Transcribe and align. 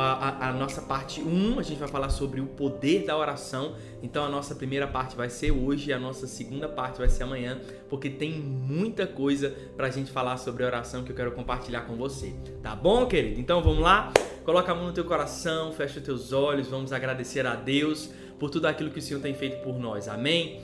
a, 0.00 0.48
a, 0.48 0.52
nossa 0.52 0.82
parte 0.82 1.20
1, 1.20 1.58
a 1.58 1.62
gente 1.62 1.78
vai 1.78 1.88
falar 1.88 2.08
sobre 2.08 2.40
o 2.40 2.46
poder 2.46 3.04
da 3.04 3.16
oração. 3.16 3.74
Então 4.02 4.24
a 4.24 4.28
nossa 4.28 4.54
primeira 4.54 4.86
parte 4.86 5.16
vai 5.16 5.30
ser 5.30 5.50
hoje 5.50 5.90
e 5.90 5.92
a 5.92 5.98
nossa 5.98 6.26
segunda 6.26 6.68
parte 6.68 6.98
vai 6.98 7.08
ser 7.08 7.24
amanhã, 7.24 7.60
porque 7.88 8.10
tem 8.10 8.32
muita 8.32 9.06
coisa 9.06 9.54
pra 9.76 9.90
gente 9.90 10.10
falar 10.10 10.36
sobre 10.36 10.64
oração 10.64 11.04
que 11.04 11.12
eu 11.12 11.16
quero 11.16 11.32
compartilhar 11.32 11.82
com 11.82 11.96
você. 11.96 12.34
Tá 12.62 12.74
bom, 12.74 13.06
querido? 13.06 13.40
Então 13.40 13.62
vamos 13.62 13.80
lá? 13.80 14.12
Coloca 14.44 14.72
a 14.72 14.74
mão 14.74 14.86
no 14.86 14.92
teu 14.92 15.04
coração, 15.04 15.72
fecha 15.72 15.98
os 15.98 16.04
teus 16.04 16.32
olhos, 16.32 16.68
vamos 16.68 16.92
agradecer 16.92 17.46
a 17.46 17.54
Deus 17.54 18.10
por 18.38 18.50
tudo 18.50 18.66
aquilo 18.66 18.90
que 18.90 18.98
o 18.98 19.02
Senhor 19.02 19.20
tem 19.20 19.34
feito 19.34 19.62
por 19.62 19.78
nós. 19.78 20.08
Amém? 20.08 20.60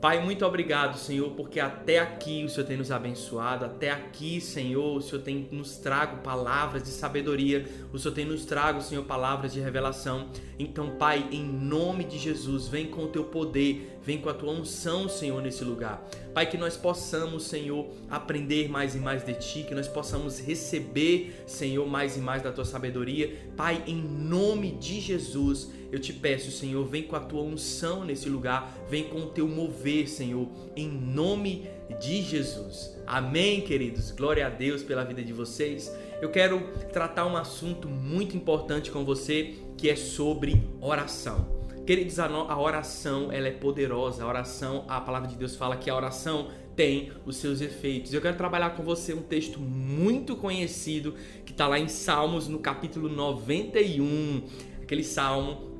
Pai, 0.00 0.22
muito 0.22 0.44
obrigado, 0.44 0.98
Senhor, 0.98 1.30
porque 1.30 1.58
até 1.58 1.98
aqui 1.98 2.44
o 2.44 2.50
Senhor 2.50 2.66
tem 2.66 2.76
nos 2.76 2.90
abençoado, 2.90 3.64
até 3.64 3.90
aqui, 3.90 4.42
Senhor, 4.42 4.98
o 4.98 5.00
Senhor 5.00 5.22
tem 5.22 5.48
nos 5.50 5.78
trago 5.78 6.18
palavras 6.18 6.82
de 6.82 6.90
sabedoria, 6.90 7.64
o 7.92 7.98
Senhor 7.98 8.14
tem 8.14 8.26
nos 8.26 8.44
trago, 8.44 8.82
Senhor, 8.82 9.04
palavras 9.04 9.54
de 9.54 9.60
revelação. 9.60 10.28
Então, 10.58 10.90
Pai, 10.96 11.26
em 11.32 11.42
nome 11.42 12.04
de 12.04 12.18
Jesus, 12.18 12.68
vem 12.68 12.86
com 12.86 13.04
o 13.04 13.08
teu 13.08 13.24
poder, 13.24 13.98
vem 14.02 14.18
com 14.18 14.28
a 14.28 14.34
tua 14.34 14.52
unção, 14.52 15.08
Senhor, 15.08 15.40
nesse 15.40 15.64
lugar. 15.64 16.06
Pai, 16.36 16.44
que 16.44 16.58
nós 16.58 16.76
possamos, 16.76 17.44
Senhor, 17.44 17.88
aprender 18.10 18.68
mais 18.68 18.94
e 18.94 18.98
mais 18.98 19.24
de 19.24 19.32
ti, 19.32 19.62
que 19.62 19.74
nós 19.74 19.88
possamos 19.88 20.38
receber, 20.38 21.42
Senhor, 21.46 21.88
mais 21.88 22.18
e 22.18 22.20
mais 22.20 22.42
da 22.42 22.52
tua 22.52 22.66
sabedoria. 22.66 23.34
Pai, 23.56 23.82
em 23.86 23.96
nome 23.96 24.72
de 24.72 25.00
Jesus, 25.00 25.70
eu 25.90 25.98
te 25.98 26.12
peço, 26.12 26.50
Senhor, 26.50 26.86
vem 26.86 27.04
com 27.04 27.16
a 27.16 27.20
tua 27.20 27.40
unção 27.40 28.04
nesse 28.04 28.28
lugar, 28.28 28.70
vem 28.86 29.04
com 29.04 29.20
o 29.20 29.30
teu 29.30 29.48
mover, 29.48 30.10
Senhor, 30.10 30.46
em 30.76 30.90
nome 30.90 31.70
de 31.98 32.20
Jesus. 32.20 32.94
Amém, 33.06 33.62
queridos. 33.62 34.10
Glória 34.10 34.46
a 34.46 34.50
Deus 34.50 34.82
pela 34.82 35.04
vida 35.04 35.22
de 35.22 35.32
vocês. 35.32 35.90
Eu 36.20 36.30
quero 36.30 36.60
tratar 36.92 37.24
um 37.24 37.38
assunto 37.38 37.88
muito 37.88 38.36
importante 38.36 38.90
com 38.90 39.06
você, 39.06 39.54
que 39.78 39.88
é 39.88 39.96
sobre 39.96 40.62
oração. 40.82 41.55
Queridos, 41.86 42.18
a 42.18 42.58
oração 42.58 43.30
ela 43.30 43.46
é 43.46 43.52
poderosa. 43.52 44.24
A 44.24 44.26
oração, 44.26 44.84
a 44.88 45.00
palavra 45.00 45.28
de 45.28 45.36
Deus 45.36 45.54
fala 45.54 45.76
que 45.76 45.88
a 45.88 45.94
oração 45.94 46.48
tem 46.74 47.12
os 47.24 47.36
seus 47.36 47.60
efeitos. 47.60 48.12
Eu 48.12 48.20
quero 48.20 48.36
trabalhar 48.36 48.70
com 48.70 48.82
você 48.82 49.14
um 49.14 49.22
texto 49.22 49.60
muito 49.60 50.34
conhecido 50.34 51.14
que 51.44 51.52
está 51.52 51.68
lá 51.68 51.78
em 51.78 51.86
Salmos, 51.86 52.48
no 52.48 52.58
capítulo 52.58 53.08
91. 53.08 54.42
Aquele 54.82 55.04
salmo 55.04 55.75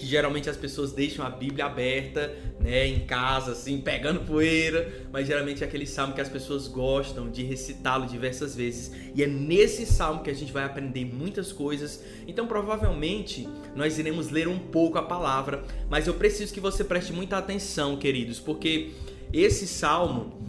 que 0.00 0.06
geralmente 0.06 0.48
as 0.48 0.56
pessoas 0.56 0.92
deixam 0.92 1.26
a 1.26 1.28
Bíblia 1.28 1.66
aberta, 1.66 2.34
né, 2.58 2.86
em 2.86 3.00
casa, 3.00 3.52
assim, 3.52 3.82
pegando 3.82 4.20
poeira, 4.20 5.06
mas 5.12 5.26
geralmente 5.26 5.62
é 5.62 5.66
aquele 5.66 5.86
salmo 5.86 6.14
que 6.14 6.22
as 6.22 6.28
pessoas 6.28 6.66
gostam 6.66 7.30
de 7.30 7.42
recitá-lo 7.42 8.06
diversas 8.06 8.56
vezes. 8.56 8.90
E 9.14 9.22
é 9.22 9.26
nesse 9.26 9.84
salmo 9.84 10.22
que 10.22 10.30
a 10.30 10.34
gente 10.34 10.50
vai 10.52 10.64
aprender 10.64 11.04
muitas 11.04 11.52
coisas. 11.52 12.02
Então, 12.26 12.46
provavelmente, 12.46 13.46
nós 13.76 13.98
iremos 13.98 14.30
ler 14.30 14.48
um 14.48 14.58
pouco 14.58 14.96
a 14.96 15.02
palavra, 15.02 15.62
mas 15.90 16.06
eu 16.06 16.14
preciso 16.14 16.54
que 16.54 16.60
você 16.60 16.82
preste 16.82 17.12
muita 17.12 17.36
atenção, 17.36 17.98
queridos, 17.98 18.40
porque 18.40 18.92
esse 19.30 19.66
salmo, 19.66 20.42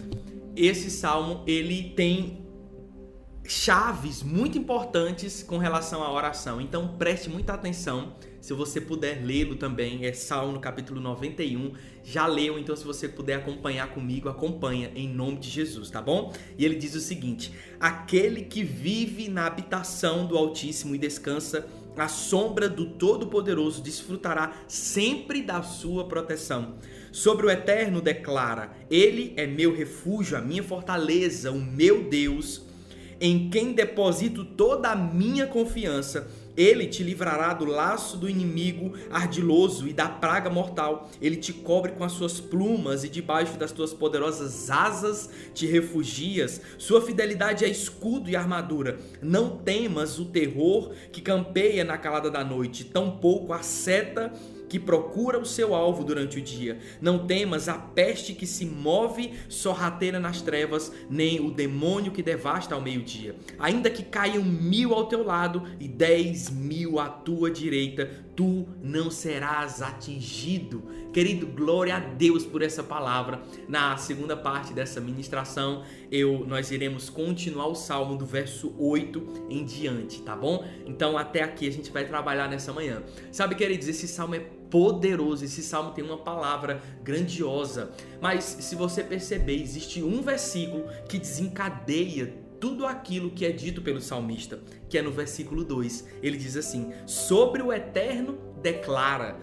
esse 0.56 0.90
salmo, 0.90 1.44
ele 1.46 1.92
tem 1.94 2.41
chaves 3.44 4.24
muito 4.24 4.58
importantes 4.58 5.44
com 5.44 5.58
relação 5.58 6.04
à 6.04 6.12
oração. 6.12 6.62
Então 6.62 6.96
preste 6.98 7.30
muita 7.30 7.54
atenção. 7.54 8.16
Se 8.40 8.54
você 8.54 8.82
puder 8.82 9.24
lê-lo 9.24 9.56
também, 9.56 10.06
é 10.06 10.14
Salmo 10.14 10.54
no 10.54 10.60
capítulo 10.60 11.00
91. 11.00 11.74
Já 12.04 12.26
leu, 12.26 12.58
então 12.58 12.76
se 12.76 12.84
você 12.84 13.08
puder 13.08 13.36
acompanhar 13.36 13.90
comigo, 13.90 14.30
acompanha 14.30 14.92
em 14.96 15.08
nome 15.08 15.38
de 15.38 15.50
Jesus, 15.50 15.92
tá 15.92 16.02
bom? 16.02 16.34
E 16.58 16.66
ele 16.66 16.76
diz 16.76 16.96
o 16.96 17.00
seguinte: 17.00 17.54
Aquele 17.80 18.42
que 18.42 18.64
vive 18.64 19.30
na 19.30 19.46
habitação 19.46 20.26
do 20.26 20.36
Altíssimo 20.38 20.96
e 20.96 20.98
descansa 20.98 21.68
à 21.96 22.08
sombra 22.08 22.68
do 22.68 22.86
Todo-Poderoso 22.86 23.84
desfrutará 23.84 24.54
sempre 24.68 25.44
da 25.44 25.62
sua 25.62 26.06
proteção. 26.06 26.78
Sobre 27.12 27.46
o 27.46 27.50
Eterno 27.52 28.02
declara: 28.02 28.72
Ele 28.90 29.34
é 29.38 29.46
meu 29.46 29.76
refúgio, 29.76 30.36
a 30.36 30.42
minha 30.42 30.64
fortaleza, 30.64 31.52
o 31.52 31.60
meu 31.62 32.10
Deus 32.10 32.71
em 33.22 33.52
quem 33.52 33.72
deposito 33.72 34.44
toda 34.44 34.90
a 34.90 34.96
minha 34.96 35.46
confiança. 35.46 36.28
Ele 36.58 36.86
te 36.88 37.02
livrará 37.02 37.54
do 37.54 37.64
laço 37.64 38.18
do 38.18 38.30
inimigo 38.30 38.94
ardiloso 39.10 39.88
e 39.88 39.94
da 39.94 40.10
praga 40.10 40.50
mortal. 40.50 41.10
Ele 41.22 41.38
te 41.38 41.54
cobre 41.54 41.94
com 41.94 42.04
as 42.04 42.12
suas 42.12 42.42
plumas 42.42 43.04
e 43.04 43.10
debaixo 43.10 43.58
das 43.58 43.72
tuas 43.72 43.94
poderosas 43.94 44.70
asas 44.70 45.30
te 45.54 45.66
refugias. 45.66 46.60
Sua 46.78 47.02
fidelidade 47.02 47.64
é 47.64 47.70
escudo 47.70 48.30
e 48.30 48.36
armadura. 48.36 49.00
Não 49.22 49.58
temas 49.58 50.20
o 50.20 50.26
terror 50.26 50.92
que 51.12 51.22
campeia 51.22 51.86
na 51.86 51.98
calada 51.98 52.30
da 52.30 52.44
noite, 52.44 52.84
tampouco 52.84 53.54
a 53.54 53.62
seta 53.62 54.34
que 54.72 54.80
procura 54.80 55.38
o 55.38 55.46
seu 55.46 55.76
alvo 55.76 56.02
durante 56.02 56.38
o 56.38 56.42
dia. 56.42 56.80
Não 57.02 57.28
temas 57.28 57.68
a 57.68 57.74
peste 57.74 58.34
que 58.34 58.48
se 58.48 58.66
move 58.66 59.34
sorrateira 59.50 60.18
nas 60.18 60.42
trevas, 60.42 60.94
nem 61.10 61.46
o 61.46 61.52
demônio 61.52 62.14
que 62.14 62.24
devasta 62.24 62.74
ao 62.74 62.80
meio-dia. 62.80 63.36
Ainda 63.60 63.90
que 63.90 64.02
caiam 64.02 64.42
mil 64.42 64.94
ao 64.94 65.08
teu 65.08 65.26
lado 65.26 65.64
e 65.78 65.90
dez 65.90 66.50
mil 66.50 67.00
à 67.00 67.10
tua 67.10 67.52
direita, 67.52 68.10
tu 68.42 68.68
não 68.82 69.12
serás 69.12 69.84
atingido. 69.84 70.82
Querido, 71.14 71.46
glória 71.46 71.98
a 71.98 72.00
Deus 72.00 72.44
por 72.44 72.64
essa 72.64 72.82
palavra. 72.82 73.40
Na 73.68 73.96
segunda 73.98 74.36
parte 74.36 74.74
dessa 74.74 75.00
ministração, 75.00 75.84
eu 76.12 76.44
nós 76.48 76.72
iremos 76.72 77.08
continuar 77.08 77.68
o 77.68 77.76
salmo 77.76 78.16
do 78.16 78.26
verso 78.26 78.74
8 78.80 79.46
em 79.48 79.64
diante, 79.64 80.24
tá 80.24 80.36
bom? 80.36 80.66
Então 80.88 81.20
até 81.20 81.44
aqui 81.44 81.68
a 81.68 81.72
gente 81.72 81.92
vai 81.92 82.04
trabalhar 82.04 82.50
nessa 82.50 82.74
manhã. 82.74 83.04
Sabe, 83.32 83.54
queridos, 83.54 83.88
esse 83.88 84.08
salmo 84.08 84.34
é 84.34 84.40
poderoso. 84.40 85.46
Esse 85.46 85.62
salmo 85.62 85.92
tem 85.92 86.04
uma 86.04 86.18
palavra 86.18 86.82
grandiosa. 87.04 87.92
Mas 88.20 88.44
se 88.44 88.76
você 88.76 89.04
perceber, 89.04 89.62
existe 89.62 90.02
um 90.02 90.24
versículo 90.24 90.86
que 91.08 91.20
desencadeia 91.20 92.34
tudo 92.62 92.86
aquilo 92.86 93.32
que 93.32 93.46
é 93.46 93.52
dito 93.52 93.82
pelo 93.82 94.00
salmista, 94.00 94.62
que 94.88 94.98
é 94.98 95.02
no 95.02 95.12
versículo 95.12 95.66
2. 95.66 96.08
Ele 96.22 96.38
diz 96.38 96.56
assim: 96.56 96.94
Sobre 97.06 97.62
o 97.62 97.74
eterno 97.74 98.38
declara, 98.62 99.38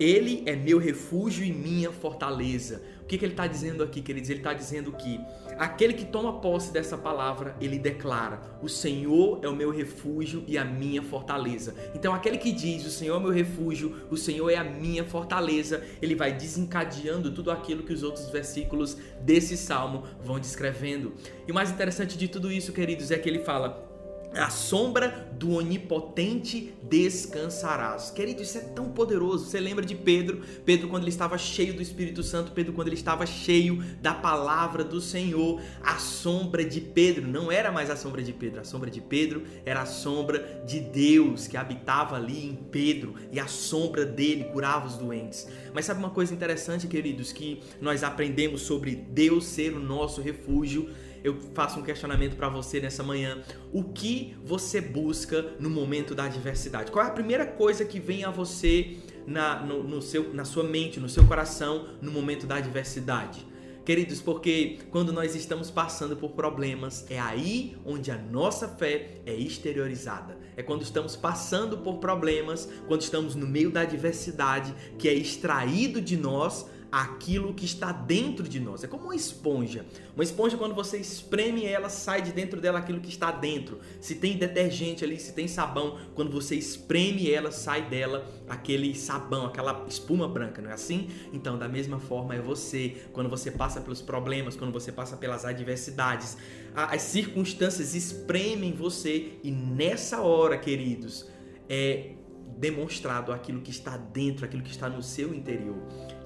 Ele 0.00 0.42
é 0.46 0.56
meu 0.56 0.78
refúgio 0.78 1.44
e 1.44 1.52
minha 1.52 1.92
fortaleza 1.92 2.82
que, 3.08 3.16
que 3.16 3.24
ele 3.24 3.32
está 3.32 3.46
dizendo 3.46 3.82
aqui, 3.82 4.02
queridos? 4.02 4.28
Ele 4.28 4.40
está 4.40 4.52
dizendo 4.52 4.92
que 4.92 5.18
aquele 5.58 5.92
que 5.92 6.04
toma 6.04 6.40
posse 6.40 6.72
dessa 6.72 6.96
palavra, 6.96 7.56
ele 7.60 7.78
declara: 7.78 8.40
O 8.62 8.68
Senhor 8.68 9.40
é 9.42 9.48
o 9.48 9.54
meu 9.54 9.70
refúgio 9.70 10.44
e 10.46 10.56
a 10.56 10.64
minha 10.64 11.02
fortaleza. 11.02 11.74
Então, 11.94 12.14
aquele 12.14 12.38
que 12.38 12.52
diz: 12.52 12.86
O 12.86 12.90
Senhor 12.90 13.14
é 13.14 13.18
o 13.18 13.22
meu 13.22 13.32
refúgio, 13.32 13.96
o 14.10 14.16
Senhor 14.16 14.50
é 14.50 14.56
a 14.56 14.64
minha 14.64 15.04
fortaleza, 15.04 15.84
ele 16.00 16.14
vai 16.14 16.32
desencadeando 16.32 17.32
tudo 17.32 17.50
aquilo 17.50 17.82
que 17.82 17.92
os 17.92 18.02
outros 18.02 18.30
versículos 18.30 18.96
desse 19.20 19.56
salmo 19.56 20.04
vão 20.22 20.38
descrevendo. 20.38 21.14
E 21.46 21.52
o 21.52 21.54
mais 21.54 21.70
interessante 21.70 22.16
de 22.16 22.28
tudo 22.28 22.50
isso, 22.52 22.72
queridos, 22.72 23.10
é 23.10 23.18
que 23.18 23.28
ele 23.28 23.40
fala: 23.40 23.88
a 24.38 24.50
sombra 24.50 25.28
do 25.38 25.52
onipotente 25.52 26.74
descansarás. 26.82 28.10
Querido, 28.10 28.42
isso 28.42 28.58
é 28.58 28.60
tão 28.60 28.90
poderoso. 28.90 29.46
Você 29.46 29.60
lembra 29.60 29.84
de 29.84 29.94
Pedro? 29.94 30.40
Pedro, 30.64 30.88
quando 30.88 31.02
ele 31.04 31.10
estava 31.10 31.36
cheio 31.38 31.74
do 31.74 31.82
Espírito 31.82 32.22
Santo, 32.22 32.52
Pedro, 32.52 32.72
quando 32.72 32.88
ele 32.88 32.96
estava 32.96 33.24
cheio 33.26 33.82
da 34.00 34.14
palavra 34.14 34.82
do 34.82 35.00
Senhor. 35.00 35.60
A 35.82 35.96
sombra 35.96 36.64
de 36.64 36.80
Pedro 36.80 37.26
não 37.26 37.50
era 37.52 37.70
mais 37.70 37.90
a 37.90 37.96
sombra 37.96 38.22
de 38.22 38.32
Pedro, 38.32 38.60
a 38.60 38.64
sombra 38.64 38.90
de 38.90 39.00
Pedro 39.00 39.44
era 39.64 39.82
a 39.82 39.86
sombra 39.86 40.62
de 40.66 40.80
Deus 40.80 41.46
que 41.46 41.56
habitava 41.56 42.16
ali 42.16 42.46
em 42.46 42.54
Pedro 42.54 43.14
e 43.30 43.38
a 43.38 43.46
sombra 43.46 44.04
dele 44.04 44.44
curava 44.44 44.86
os 44.86 44.96
doentes. 44.96 45.46
Mas 45.72 45.84
sabe 45.84 46.00
uma 46.00 46.10
coisa 46.10 46.34
interessante, 46.34 46.86
queridos, 46.86 47.32
que 47.32 47.60
nós 47.80 48.02
aprendemos 48.02 48.62
sobre 48.62 48.94
Deus 48.94 49.46
ser 49.46 49.74
o 49.74 49.80
nosso 49.80 50.20
refúgio? 50.20 50.88
Eu 51.22 51.38
faço 51.54 51.80
um 51.80 51.82
questionamento 51.82 52.36
para 52.36 52.48
você 52.48 52.80
nessa 52.80 53.02
manhã. 53.02 53.42
O 53.72 53.84
que 53.84 54.36
você 54.44 54.80
busca 54.80 55.54
no 55.58 55.70
momento 55.70 56.14
da 56.14 56.24
adversidade? 56.24 56.90
Qual 56.90 57.04
é 57.04 57.08
a 57.08 57.12
primeira 57.12 57.46
coisa 57.46 57.84
que 57.84 58.00
vem 58.00 58.24
a 58.24 58.30
você 58.30 58.98
na, 59.26 59.60
no, 59.60 59.82
no 59.82 60.02
seu, 60.02 60.32
na 60.32 60.44
sua 60.44 60.64
mente, 60.64 61.00
no 61.00 61.08
seu 61.08 61.26
coração, 61.26 61.88
no 62.00 62.10
momento 62.10 62.46
da 62.46 62.56
adversidade? 62.56 63.46
Queridos, 63.88 64.20
porque 64.20 64.80
quando 64.90 65.14
nós 65.14 65.34
estamos 65.34 65.70
passando 65.70 66.14
por 66.14 66.32
problemas, 66.32 67.06
é 67.08 67.18
aí 67.18 67.74
onde 67.86 68.10
a 68.10 68.18
nossa 68.18 68.68
fé 68.68 69.12
é 69.24 69.34
exteriorizada. 69.34 70.36
É 70.58 70.62
quando 70.62 70.82
estamos 70.82 71.16
passando 71.16 71.78
por 71.78 71.96
problemas, 71.96 72.68
quando 72.86 73.00
estamos 73.00 73.34
no 73.34 73.46
meio 73.46 73.70
da 73.70 73.80
adversidade, 73.80 74.74
que 74.98 75.08
é 75.08 75.14
extraído 75.14 76.02
de 76.02 76.18
nós 76.18 76.66
aquilo 76.90 77.52
que 77.52 77.64
está 77.64 77.92
dentro 77.92 78.48
de 78.48 78.58
nós. 78.58 78.82
É 78.82 78.86
como 78.86 79.04
uma 79.04 79.16
esponja. 79.16 79.84
Uma 80.14 80.24
esponja, 80.24 80.56
quando 80.56 80.74
você 80.74 80.96
espreme 80.96 81.64
ela, 81.64 81.88
sai 81.88 82.22
de 82.22 82.32
dentro 82.32 82.60
dela 82.60 82.78
aquilo 82.78 83.00
que 83.00 83.08
está 83.08 83.30
dentro. 83.30 83.78
Se 84.00 84.14
tem 84.14 84.36
detergente 84.36 85.04
ali, 85.04 85.18
se 85.18 85.32
tem 85.32 85.46
sabão, 85.46 85.98
quando 86.14 86.30
você 86.30 86.54
espreme 86.54 87.30
ela, 87.30 87.50
sai 87.50 87.88
dela 87.88 88.26
aquele 88.48 88.94
sabão, 88.94 89.46
aquela 89.46 89.84
espuma 89.88 90.26
branca, 90.26 90.62
não 90.62 90.70
é 90.70 90.74
assim? 90.74 91.08
Então, 91.32 91.58
da 91.58 91.68
mesma 91.68 92.00
forma 92.00 92.34
é 92.34 92.40
você, 92.40 92.96
quando 93.12 93.28
você 93.28 93.50
passa 93.50 93.80
pelos 93.80 94.00
problemas, 94.00 94.56
quando 94.56 94.72
você 94.72 94.90
passa 94.90 95.16
pelas 95.16 95.44
adversidades, 95.44 96.36
as 96.74 97.02
circunstâncias 97.02 97.94
espremem 97.94 98.72
você 98.72 99.32
e 99.42 99.50
nessa 99.50 100.20
hora, 100.20 100.56
queridos, 100.56 101.26
é 101.68 102.12
demonstrado 102.58 103.32
aquilo 103.32 103.60
que 103.60 103.70
está 103.70 103.96
dentro, 103.96 104.44
aquilo 104.44 104.62
que 104.62 104.70
está 104.70 104.88
no 104.88 105.02
seu 105.02 105.32
interior. 105.32 105.76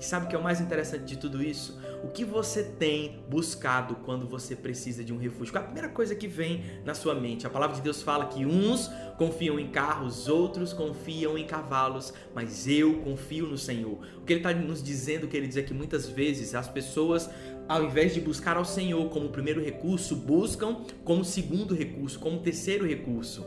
E 0.00 0.04
sabe 0.04 0.26
o 0.26 0.28
que 0.28 0.34
é 0.34 0.38
o 0.38 0.42
mais 0.42 0.60
interessante 0.60 1.04
de 1.04 1.18
tudo 1.18 1.42
isso? 1.42 1.78
O 2.02 2.08
que 2.08 2.24
você 2.24 2.64
tem 2.64 3.22
buscado 3.28 3.96
quando 3.96 4.26
você 4.26 4.56
precisa 4.56 5.04
de 5.04 5.12
um 5.12 5.18
refúgio? 5.18 5.56
A 5.56 5.60
primeira 5.60 5.88
coisa 5.88 6.14
que 6.14 6.26
vem 6.26 6.64
na 6.84 6.94
sua 6.94 7.14
mente? 7.14 7.46
A 7.46 7.50
palavra 7.50 7.76
de 7.76 7.82
Deus 7.82 8.02
fala 8.02 8.26
que 8.26 8.46
uns 8.46 8.90
confiam 9.18 9.60
em 9.60 9.68
carros, 9.68 10.26
outros 10.26 10.72
confiam 10.72 11.36
em 11.36 11.46
cavalos, 11.46 12.12
mas 12.34 12.66
eu 12.66 13.00
confio 13.00 13.46
no 13.46 13.58
Senhor. 13.58 13.98
O 14.16 14.22
que 14.22 14.32
ele 14.32 14.40
está 14.40 14.52
nos 14.52 14.82
dizendo, 14.82 15.28
que 15.28 15.36
ele 15.36 15.46
diz 15.46 15.58
é 15.58 15.62
que 15.62 15.74
muitas 15.74 16.08
vezes 16.08 16.54
as 16.54 16.66
pessoas 16.66 17.28
ao 17.68 17.84
invés 17.84 18.12
de 18.12 18.20
buscar 18.20 18.56
ao 18.56 18.64
Senhor 18.64 19.08
como 19.08 19.28
primeiro 19.28 19.62
recurso, 19.62 20.16
buscam 20.16 20.78
como 21.04 21.24
segundo 21.24 21.74
recurso, 21.74 22.18
como 22.18 22.40
terceiro 22.40 22.86
recurso. 22.86 23.46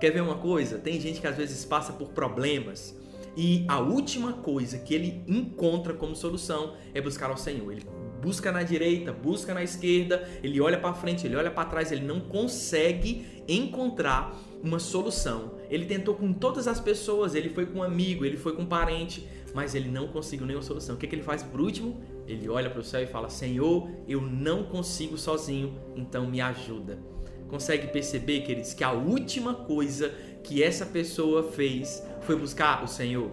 Quer 0.00 0.10
ver 0.10 0.20
uma 0.20 0.36
coisa? 0.36 0.78
Tem 0.78 1.00
gente 1.00 1.20
que 1.20 1.26
às 1.26 1.36
vezes 1.36 1.64
passa 1.64 1.92
por 1.92 2.08
problemas 2.08 2.94
e 3.36 3.64
a 3.68 3.78
última 3.78 4.32
coisa 4.32 4.78
que 4.78 4.94
ele 4.94 5.22
encontra 5.26 5.94
como 5.94 6.14
solução 6.14 6.74
é 6.94 7.00
buscar 7.00 7.30
ao 7.30 7.36
Senhor. 7.36 7.70
Ele 7.72 7.82
busca 8.20 8.52
na 8.52 8.62
direita, 8.62 9.12
busca 9.12 9.54
na 9.54 9.62
esquerda, 9.62 10.28
ele 10.42 10.60
olha 10.60 10.78
para 10.78 10.92
frente, 10.92 11.26
ele 11.26 11.36
olha 11.36 11.50
para 11.50 11.68
trás, 11.68 11.92
ele 11.92 12.04
não 12.04 12.20
consegue 12.20 13.26
encontrar 13.48 14.38
uma 14.62 14.78
solução. 14.78 15.54
Ele 15.70 15.86
tentou 15.86 16.14
com 16.14 16.32
todas 16.32 16.68
as 16.68 16.78
pessoas, 16.78 17.34
ele 17.34 17.48
foi 17.48 17.64
com 17.64 17.78
um 17.78 17.82
amigo, 17.82 18.24
ele 18.24 18.36
foi 18.36 18.54
com 18.54 18.62
um 18.62 18.66
parente, 18.66 19.26
mas 19.54 19.74
ele 19.74 19.90
não 19.90 20.08
conseguiu 20.08 20.46
nenhuma 20.46 20.64
solução. 20.64 20.94
O 20.94 20.98
que, 20.98 21.06
que 21.06 21.14
ele 21.14 21.22
faz 21.22 21.42
por 21.42 21.60
último? 21.60 22.02
Ele 22.26 22.48
olha 22.48 22.68
para 22.68 22.80
o 22.80 22.84
céu 22.84 23.02
e 23.02 23.06
fala: 23.06 23.30
Senhor, 23.30 23.88
eu 24.06 24.20
não 24.20 24.64
consigo 24.64 25.16
sozinho, 25.16 25.74
então 25.94 26.26
me 26.26 26.40
ajuda 26.40 27.15
consegue 27.48 27.88
perceber, 27.88 28.40
queridos, 28.42 28.74
que 28.74 28.84
a 28.84 28.92
última 28.92 29.54
coisa 29.54 30.12
que 30.42 30.62
essa 30.62 30.86
pessoa 30.86 31.50
fez 31.52 32.02
foi 32.22 32.36
buscar 32.36 32.84
o 32.84 32.88
Senhor? 32.88 33.30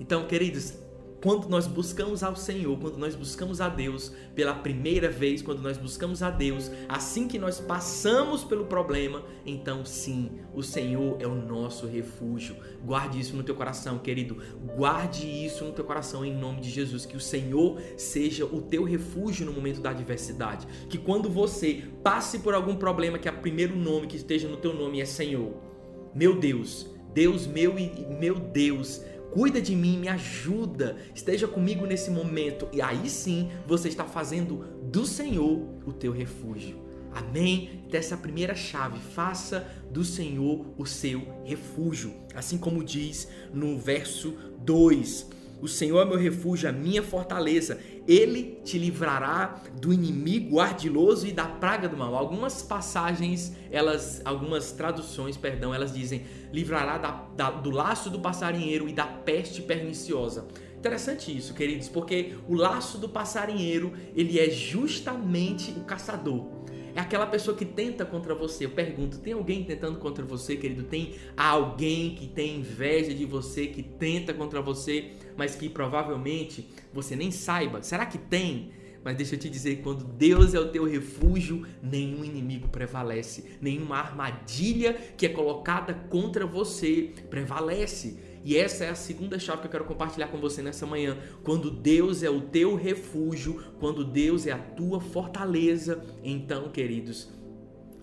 Então, 0.00 0.26
queridos, 0.26 0.74
quando 1.22 1.48
nós 1.48 1.66
buscamos 1.66 2.22
ao 2.22 2.36
Senhor, 2.36 2.78
quando 2.78 2.96
nós 2.96 3.16
buscamos 3.16 3.60
a 3.60 3.68
Deus 3.68 4.12
pela 4.34 4.54
primeira 4.54 5.10
vez, 5.10 5.42
quando 5.42 5.60
nós 5.60 5.76
buscamos 5.76 6.22
a 6.22 6.30
Deus, 6.30 6.70
assim 6.88 7.26
que 7.26 7.38
nós 7.38 7.58
passamos 7.58 8.44
pelo 8.44 8.66
problema, 8.66 9.24
então 9.44 9.84
sim, 9.84 10.30
o 10.54 10.62
Senhor 10.62 11.16
é 11.20 11.26
o 11.26 11.34
nosso 11.34 11.86
refúgio. 11.86 12.56
Guarde 12.84 13.18
isso 13.18 13.36
no 13.36 13.42
teu 13.42 13.54
coração, 13.54 13.98
querido. 13.98 14.36
Guarde 14.76 15.26
isso 15.26 15.64
no 15.64 15.72
teu 15.72 15.84
coração 15.84 16.24
em 16.24 16.34
nome 16.34 16.60
de 16.60 16.70
Jesus, 16.70 17.04
que 17.04 17.16
o 17.16 17.20
Senhor 17.20 17.80
seja 17.96 18.44
o 18.44 18.62
teu 18.62 18.84
refúgio 18.84 19.44
no 19.44 19.52
momento 19.52 19.80
da 19.80 19.90
adversidade. 19.90 20.66
Que 20.88 20.98
quando 20.98 21.28
você 21.28 21.82
passe 22.02 22.38
por 22.38 22.54
algum 22.54 22.76
problema, 22.76 23.18
que 23.18 23.28
o 23.28 23.40
primeiro 23.40 23.76
nome 23.76 24.06
que 24.06 24.16
esteja 24.16 24.48
no 24.48 24.56
teu 24.56 24.72
nome 24.72 25.00
é 25.00 25.04
Senhor. 25.04 25.52
Meu 26.14 26.38
Deus, 26.38 26.86
Deus 27.12 27.46
meu 27.46 27.78
e 27.78 28.06
meu 28.18 28.36
Deus, 28.36 29.02
cuida 29.30 29.60
de 29.60 29.74
mim, 29.74 29.98
me 29.98 30.08
ajuda, 30.08 30.96
esteja 31.14 31.46
comigo 31.46 31.86
nesse 31.86 32.10
momento. 32.10 32.68
E 32.72 32.80
aí 32.80 33.08
sim 33.08 33.50
você 33.66 33.88
está 33.88 34.04
fazendo 34.04 34.64
do 34.82 35.04
Senhor 35.04 35.66
o 35.86 35.92
teu 35.92 36.12
refúgio. 36.12 36.88
Amém? 37.12 37.84
Dessa 37.90 38.16
primeira 38.16 38.54
chave, 38.54 38.98
faça 38.98 39.66
do 39.90 40.04
Senhor 40.04 40.66
o 40.76 40.86
seu 40.86 41.22
refúgio. 41.44 42.14
Assim 42.34 42.58
como 42.58 42.84
diz 42.84 43.28
no 43.52 43.78
verso 43.78 44.36
2. 44.60 45.37
O 45.60 45.66
Senhor 45.66 46.00
é 46.00 46.04
meu 46.04 46.16
refúgio, 46.16 46.68
a 46.68 46.72
minha 46.72 47.02
fortaleza. 47.02 47.78
Ele 48.06 48.60
te 48.64 48.78
livrará 48.78 49.60
do 49.80 49.92
inimigo 49.92 50.60
ardiloso 50.60 51.26
e 51.26 51.32
da 51.32 51.46
praga 51.46 51.88
do 51.88 51.96
mal. 51.96 52.14
Algumas 52.14 52.62
passagens, 52.62 53.52
elas, 53.70 54.22
algumas 54.24 54.72
traduções, 54.72 55.36
perdão, 55.36 55.74
elas 55.74 55.92
dizem 55.92 56.24
livrará 56.52 56.96
da, 56.96 57.10
da, 57.36 57.50
do 57.50 57.70
laço 57.70 58.08
do 58.08 58.20
passarinheiro 58.20 58.88
e 58.88 58.92
da 58.92 59.04
peste 59.04 59.62
perniciosa. 59.62 60.46
Interessante 60.78 61.36
isso, 61.36 61.54
queridos, 61.54 61.88
porque 61.88 62.34
o 62.48 62.54
laço 62.54 62.98
do 62.98 63.08
passarinheiro, 63.08 63.92
ele 64.14 64.38
é 64.38 64.48
justamente 64.48 65.72
o 65.72 65.80
caçador. 65.80 66.46
É 66.94 67.00
aquela 67.00 67.26
pessoa 67.26 67.56
que 67.56 67.64
tenta 67.64 68.04
contra 68.04 68.34
você. 68.34 68.64
Eu 68.64 68.70
pergunto: 68.70 69.18
tem 69.18 69.32
alguém 69.32 69.64
tentando 69.64 69.98
contra 69.98 70.24
você, 70.24 70.56
querido? 70.56 70.84
Tem 70.84 71.14
alguém 71.36 72.14
que 72.14 72.26
tem 72.26 72.58
inveja 72.58 73.14
de 73.14 73.24
você, 73.24 73.66
que 73.66 73.82
tenta 73.82 74.34
contra 74.34 74.60
você, 74.60 75.12
mas 75.36 75.54
que 75.54 75.68
provavelmente 75.68 76.68
você 76.92 77.14
nem 77.14 77.30
saiba? 77.30 77.82
Será 77.82 78.06
que 78.06 78.18
tem? 78.18 78.72
Mas 79.04 79.16
deixa 79.16 79.36
eu 79.36 79.38
te 79.38 79.48
dizer, 79.48 79.80
quando 79.82 80.04
Deus 80.04 80.54
é 80.54 80.60
o 80.60 80.68
teu 80.68 80.84
refúgio, 80.84 81.66
nenhum 81.82 82.24
inimigo 82.24 82.68
prevalece, 82.68 83.56
nenhuma 83.60 83.96
armadilha 83.96 84.92
que 85.16 85.24
é 85.24 85.28
colocada 85.28 85.94
contra 85.94 86.46
você 86.46 87.12
prevalece. 87.30 88.18
E 88.44 88.56
essa 88.56 88.84
é 88.84 88.90
a 88.90 88.94
segunda 88.94 89.38
chave 89.38 89.60
que 89.60 89.66
eu 89.66 89.70
quero 89.70 89.84
compartilhar 89.84 90.28
com 90.28 90.38
você 90.38 90.62
nessa 90.62 90.86
manhã. 90.86 91.16
Quando 91.42 91.70
Deus 91.70 92.22
é 92.22 92.30
o 92.30 92.40
teu 92.40 92.74
refúgio, 92.74 93.62
quando 93.78 94.04
Deus 94.04 94.46
é 94.46 94.52
a 94.52 94.58
tua 94.58 95.00
fortaleza, 95.00 96.02
então, 96.22 96.68
queridos, 96.70 97.28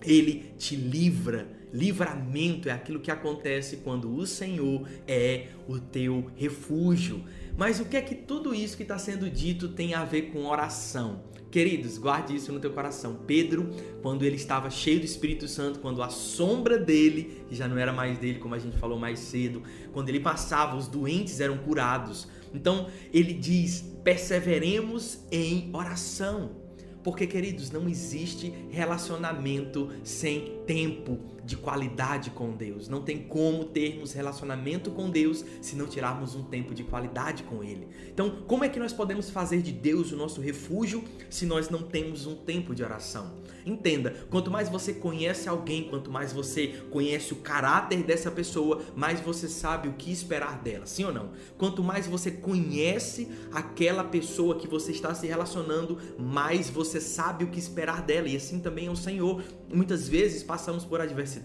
ele 0.02 0.52
te 0.58 0.76
livra. 0.76 1.54
Livramento 1.72 2.68
é 2.68 2.72
aquilo 2.72 3.00
que 3.00 3.10
acontece 3.10 3.78
quando 3.78 4.14
o 4.14 4.26
Senhor 4.26 4.88
é 5.06 5.48
o 5.68 5.78
teu 5.78 6.30
refúgio. 6.36 7.22
Mas 7.56 7.80
o 7.80 7.86
que 7.86 7.96
é 7.96 8.02
que 8.02 8.14
tudo 8.14 8.54
isso 8.54 8.76
que 8.76 8.82
está 8.82 8.98
sendo 8.98 9.30
dito 9.30 9.68
tem 9.68 9.94
a 9.94 10.04
ver 10.04 10.30
com 10.30 10.44
oração? 10.46 11.22
Queridos, 11.50 11.96
guarde 11.96 12.36
isso 12.36 12.52
no 12.52 12.60
teu 12.60 12.70
coração. 12.70 13.20
Pedro, 13.26 13.70
quando 14.02 14.24
ele 14.24 14.36
estava 14.36 14.68
cheio 14.68 15.00
do 15.00 15.06
Espírito 15.06 15.48
Santo, 15.48 15.78
quando 15.78 16.02
a 16.02 16.10
sombra 16.10 16.76
dele, 16.76 17.44
que 17.48 17.54
já 17.54 17.66
não 17.66 17.78
era 17.78 17.94
mais 17.94 18.18
dele, 18.18 18.38
como 18.38 18.54
a 18.54 18.58
gente 18.58 18.76
falou 18.76 18.98
mais 18.98 19.20
cedo, 19.20 19.62
quando 19.92 20.10
ele 20.10 20.20
passava, 20.20 20.76
os 20.76 20.86
doentes 20.86 21.40
eram 21.40 21.56
curados. 21.56 22.28
Então, 22.52 22.88
ele 23.10 23.32
diz: 23.32 23.82
perseveremos 24.04 25.20
em 25.32 25.70
oração. 25.72 26.66
Porque, 27.02 27.26
queridos, 27.26 27.70
não 27.70 27.88
existe 27.88 28.52
relacionamento 28.68 29.90
sem 30.02 30.58
tempo 30.66 31.35
de 31.46 31.56
qualidade 31.56 32.30
com 32.30 32.50
Deus. 32.50 32.88
Não 32.88 33.00
tem 33.00 33.22
como 33.22 33.64
termos 33.64 34.12
relacionamento 34.12 34.90
com 34.90 35.08
Deus 35.08 35.44
se 35.62 35.76
não 35.76 35.86
tirarmos 35.86 36.34
um 36.34 36.42
tempo 36.42 36.74
de 36.74 36.82
qualidade 36.82 37.44
com 37.44 37.62
Ele. 37.62 37.86
Então, 38.12 38.42
como 38.46 38.64
é 38.64 38.68
que 38.68 38.80
nós 38.80 38.92
podemos 38.92 39.30
fazer 39.30 39.62
de 39.62 39.72
Deus 39.72 40.10
o 40.10 40.16
nosso 40.16 40.40
refúgio 40.40 41.04
se 41.30 41.46
nós 41.46 41.70
não 41.70 41.82
temos 41.82 42.26
um 42.26 42.34
tempo 42.34 42.74
de 42.74 42.82
oração? 42.82 43.36
Entenda, 43.64 44.14
quanto 44.28 44.50
mais 44.50 44.68
você 44.68 44.92
conhece 44.92 45.48
alguém, 45.48 45.84
quanto 45.84 46.10
mais 46.10 46.32
você 46.32 46.68
conhece 46.90 47.32
o 47.32 47.36
caráter 47.36 48.02
dessa 48.02 48.30
pessoa, 48.30 48.82
mais 48.94 49.20
você 49.20 49.48
sabe 49.48 49.88
o 49.88 49.92
que 49.94 50.10
esperar 50.10 50.58
dela, 50.58 50.86
sim 50.86 51.04
ou 51.04 51.12
não? 51.12 51.30
Quanto 51.56 51.82
mais 51.82 52.06
você 52.06 52.30
conhece 52.30 53.28
aquela 53.52 54.04
pessoa 54.04 54.56
que 54.56 54.68
você 54.68 54.90
está 54.90 55.14
se 55.14 55.26
relacionando, 55.26 55.98
mais 56.18 56.70
você 56.70 57.00
sabe 57.00 57.44
o 57.44 57.48
que 57.48 57.58
esperar 57.58 58.02
dela, 58.02 58.28
e 58.28 58.36
assim 58.36 58.60
também 58.60 58.86
é 58.86 58.90
o 58.90 58.96
Senhor. 58.96 59.42
Muitas 59.72 60.08
vezes 60.08 60.42
passamos 60.42 60.84
por 60.84 61.00
adversidades 61.00 61.35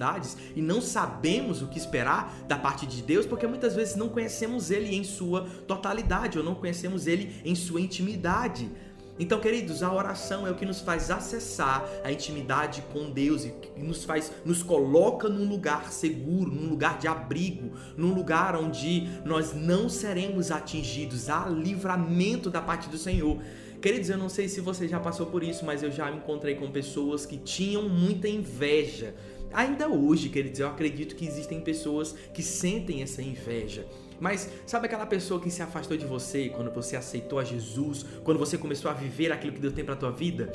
e 0.55 0.62
não 0.62 0.81
sabemos 0.81 1.62
o 1.62 1.67
que 1.67 1.77
esperar 1.77 2.33
da 2.48 2.57
parte 2.57 2.86
de 2.86 3.01
Deus, 3.01 3.25
porque 3.25 3.48
muitas 3.48 3.75
vezes 3.75 3.95
não 3.95 4.10
conhecemos 4.10 4.71
Ele 4.71 4.95
em 4.95 5.03
sua 5.03 5.48
totalidade 5.67 6.38
ou 6.38 6.43
não 6.43 6.55
conhecemos 6.55 7.07
Ele 7.07 7.41
em 7.43 7.55
sua 7.55 7.81
intimidade. 7.81 8.69
Então, 9.19 9.39
queridos, 9.39 9.83
a 9.83 9.93
oração 9.93 10.48
é 10.48 10.51
o 10.51 10.55
que 10.55 10.65
nos 10.65 10.81
faz 10.81 11.12
acessar 11.12 11.88
a 12.03 12.12
intimidade 12.12 12.83
com 12.91 13.12
Deus 13.12 13.45
e 13.45 13.53
nos 13.77 14.03
faz, 14.03 14.31
nos 14.43 14.63
coloca 14.63 15.29
num 15.29 15.48
lugar 15.48 15.91
seguro, 15.91 16.50
num 16.50 16.67
lugar 16.69 16.98
de 16.98 17.07
abrigo, 17.07 17.71
num 17.95 18.15
lugar 18.15 18.55
onde 18.55 19.07
nós 19.24 19.53
não 19.53 19.89
seremos 19.89 20.50
atingidos, 20.50 21.29
há 21.29 21.48
livramento 21.48 22.50
da 22.50 22.62
parte 22.62 22.89
do 22.89 22.98
Senhor. 22.98 23.38
Queridos, 23.81 24.10
eu 24.10 24.17
não 24.17 24.29
sei 24.29 24.48
se 24.48 24.62
você 24.62 24.88
já 24.88 25.00
passou 25.00 25.25
por 25.25 25.43
isso, 25.43 25.65
mas 25.65 25.83
eu 25.83 25.91
já 25.91 26.10
me 26.10 26.17
encontrei 26.17 26.55
com 26.55 26.71
pessoas 26.71 27.25
que 27.25 27.38
tinham 27.38 27.89
muita 27.89 28.27
inveja. 28.27 29.13
Ainda 29.53 29.88
hoje, 29.88 30.29
queridos, 30.29 30.60
eu 30.60 30.67
acredito 30.67 31.15
que 31.15 31.25
existem 31.25 31.60
pessoas 31.62 32.15
que 32.34 32.41
sentem 32.41 33.01
essa 33.01 33.22
inveja. 33.22 33.86
Mas 34.20 34.50
sabe 34.67 34.86
aquela 34.86 35.05
pessoa 35.05 35.41
que 35.41 35.50
se 35.50 35.63
afastou 35.63 35.98
de 35.98 36.05
você 36.05 36.50
quando 36.50 36.72
você 36.72 36.96
aceitou 36.96 37.39
a 37.39 37.43
Jesus, 37.43 38.05
quando 38.24 38.38
você 38.38 38.58
começou 38.58 38.91
a 38.91 38.93
viver 38.93 39.31
aquilo 39.31 39.53
que 39.53 39.60
Deus 39.60 39.74
tem 39.74 39.84
para 39.84 39.96
tua 39.96 40.12
vida? 40.12 40.46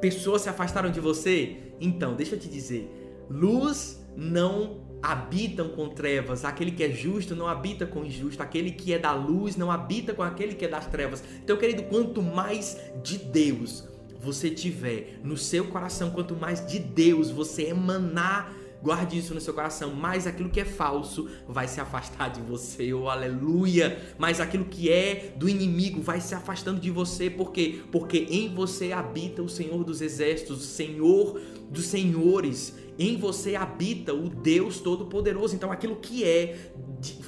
Pessoas 0.00 0.42
se 0.42 0.48
afastaram 0.48 0.90
de 0.90 1.00
você? 1.00 1.56
Então, 1.80 2.14
deixa 2.14 2.36
eu 2.36 2.38
te 2.38 2.48
dizer, 2.48 2.88
luz 3.28 4.00
não 4.16 4.88
habitam 5.02 5.70
com 5.70 5.88
trevas, 5.88 6.44
aquele 6.44 6.70
que 6.70 6.84
é 6.84 6.90
justo 6.90 7.34
não 7.34 7.48
habita 7.48 7.86
com 7.86 8.04
injusto, 8.04 8.42
aquele 8.42 8.70
que 8.70 8.92
é 8.92 8.98
da 8.98 9.12
luz 9.12 9.56
não 9.56 9.70
habita 9.70 10.14
com 10.14 10.22
aquele 10.22 10.54
que 10.54 10.64
é 10.64 10.68
das 10.68 10.86
trevas. 10.86 11.24
Então, 11.42 11.56
querido, 11.56 11.82
quanto 11.84 12.22
mais 12.22 12.78
de 13.02 13.18
Deus 13.18 13.88
você 14.20 14.50
tiver 14.50 15.18
no 15.24 15.36
seu 15.36 15.66
coração, 15.66 16.10
quanto 16.10 16.36
mais 16.36 16.64
de 16.66 16.78
Deus 16.78 17.30
você 17.30 17.64
emanar 17.64 18.54
Guarde 18.82 19.18
isso 19.18 19.34
no 19.34 19.40
seu 19.40 19.52
coração. 19.52 19.94
Mais 19.94 20.26
aquilo 20.26 20.48
que 20.48 20.60
é 20.60 20.64
falso 20.64 21.28
vai 21.46 21.68
se 21.68 21.80
afastar 21.80 22.30
de 22.30 22.40
você. 22.40 22.92
Oh, 22.94 23.08
aleluia! 23.08 23.98
Mas 24.18 24.40
aquilo 24.40 24.64
que 24.64 24.90
é 24.90 25.34
do 25.36 25.48
inimigo 25.48 26.00
vai 26.00 26.20
se 26.20 26.34
afastando 26.34 26.80
de 26.80 26.90
você. 26.90 27.28
Por 27.28 27.52
quê? 27.52 27.80
Porque 27.92 28.26
em 28.30 28.54
você 28.54 28.92
habita 28.92 29.42
o 29.42 29.48
Senhor 29.48 29.84
dos 29.84 30.00
exércitos, 30.00 30.64
o 30.64 30.66
Senhor 30.66 31.38
dos 31.70 31.84
senhores. 31.84 32.74
Em 33.00 33.16
você 33.16 33.56
habita 33.56 34.12
o 34.12 34.28
Deus 34.28 34.78
Todo-Poderoso. 34.78 35.56
Então 35.56 35.72
aquilo 35.72 35.96
que 35.96 36.22
é 36.22 36.70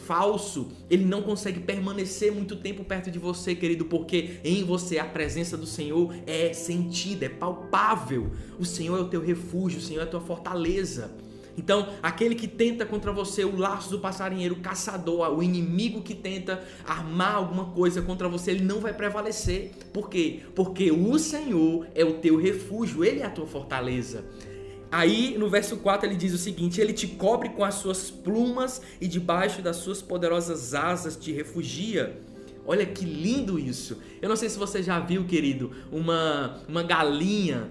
falso, 0.07 0.71
ele 0.91 1.07
não 1.07 1.23
consegue 1.23 1.61
permanecer 1.61 2.31
muito 2.31 2.57
tempo 2.57 2.85
perto 2.85 3.11
de 3.11 3.19
você, 3.19 3.55
querido, 3.55 3.87
porque 3.87 4.33
em 4.45 4.63
você 4.65 4.99
a 4.99 5.07
presença 5.07 5.57
do 5.57 5.67
Senhor 5.67 6.15
é 6.27 6.53
sentida, 6.53 7.25
é 7.25 7.31
palpável. 7.31 8.31
O 8.59 8.67
Senhor 8.67 8.99
é 8.99 9.01
o 9.01 9.09
teu 9.09 9.23
refúgio, 9.23 9.79
o 9.79 9.83
Senhor 9.83 10.01
é 10.01 10.05
a 10.05 10.07
tua 10.07 10.21
fortaleza. 10.21 11.11
Então, 11.57 11.89
aquele 12.03 12.35
que 12.35 12.49
tenta 12.49 12.85
contra 12.85 13.13
você, 13.13 13.45
o 13.45 13.57
laço 13.57 13.91
do 13.91 13.99
passarinheiro, 13.99 14.57
o 14.57 14.61
caçador, 14.61 15.29
o 15.37 15.43
inimigo 15.43 16.03
que 16.03 16.15
tenta 16.15 16.63
armar 16.85 17.37
alguma 17.37 17.67
coisa 17.67 18.03
contra 18.03 18.29
você, 18.29 18.51
ele 18.51 18.65
não 18.65 18.81
vai 18.81 18.93
prevalecer. 18.93 19.73
Por 19.93 20.09
quê? 20.09 20.41
Porque 20.55 20.91
o 20.91 21.19
Senhor 21.19 21.87
é 21.95 22.05
o 22.05 22.15
teu 22.15 22.37
refúgio, 22.37 23.05
ele 23.05 23.21
é 23.21 23.27
a 23.27 23.31
tua 23.31 23.47
fortaleza. 23.47 24.25
Aí 24.93 25.39
no 25.39 25.49
verso 25.49 25.79
4 25.79 26.07
ele 26.07 26.17
diz 26.17 26.35
o 26.35 26.39
seguinte: 26.39 26.79
Ele 26.79 26.93
te 26.93 27.07
cobre 27.07 27.49
com 27.49 27.65
as 27.65 27.77
suas 27.77 28.11
plumas 28.11 28.83
e 29.01 29.09
debaixo 29.09 29.63
das 29.63 29.77
suas 29.77 30.03
poderosas 30.03 30.75
asas 30.75 31.17
te 31.17 31.33
refugia. 31.33 32.15
Olha 32.67 32.85
que 32.85 33.05
lindo 33.05 33.59
isso. 33.59 33.97
Eu 34.21 34.29
não 34.29 34.37
sei 34.37 34.51
se 34.51 34.59
você 34.59 34.83
já 34.83 35.01
viu, 35.01 35.25
querido, 35.25 35.73
uma, 35.91 36.63
uma 36.69 36.83
galinha 36.83 37.69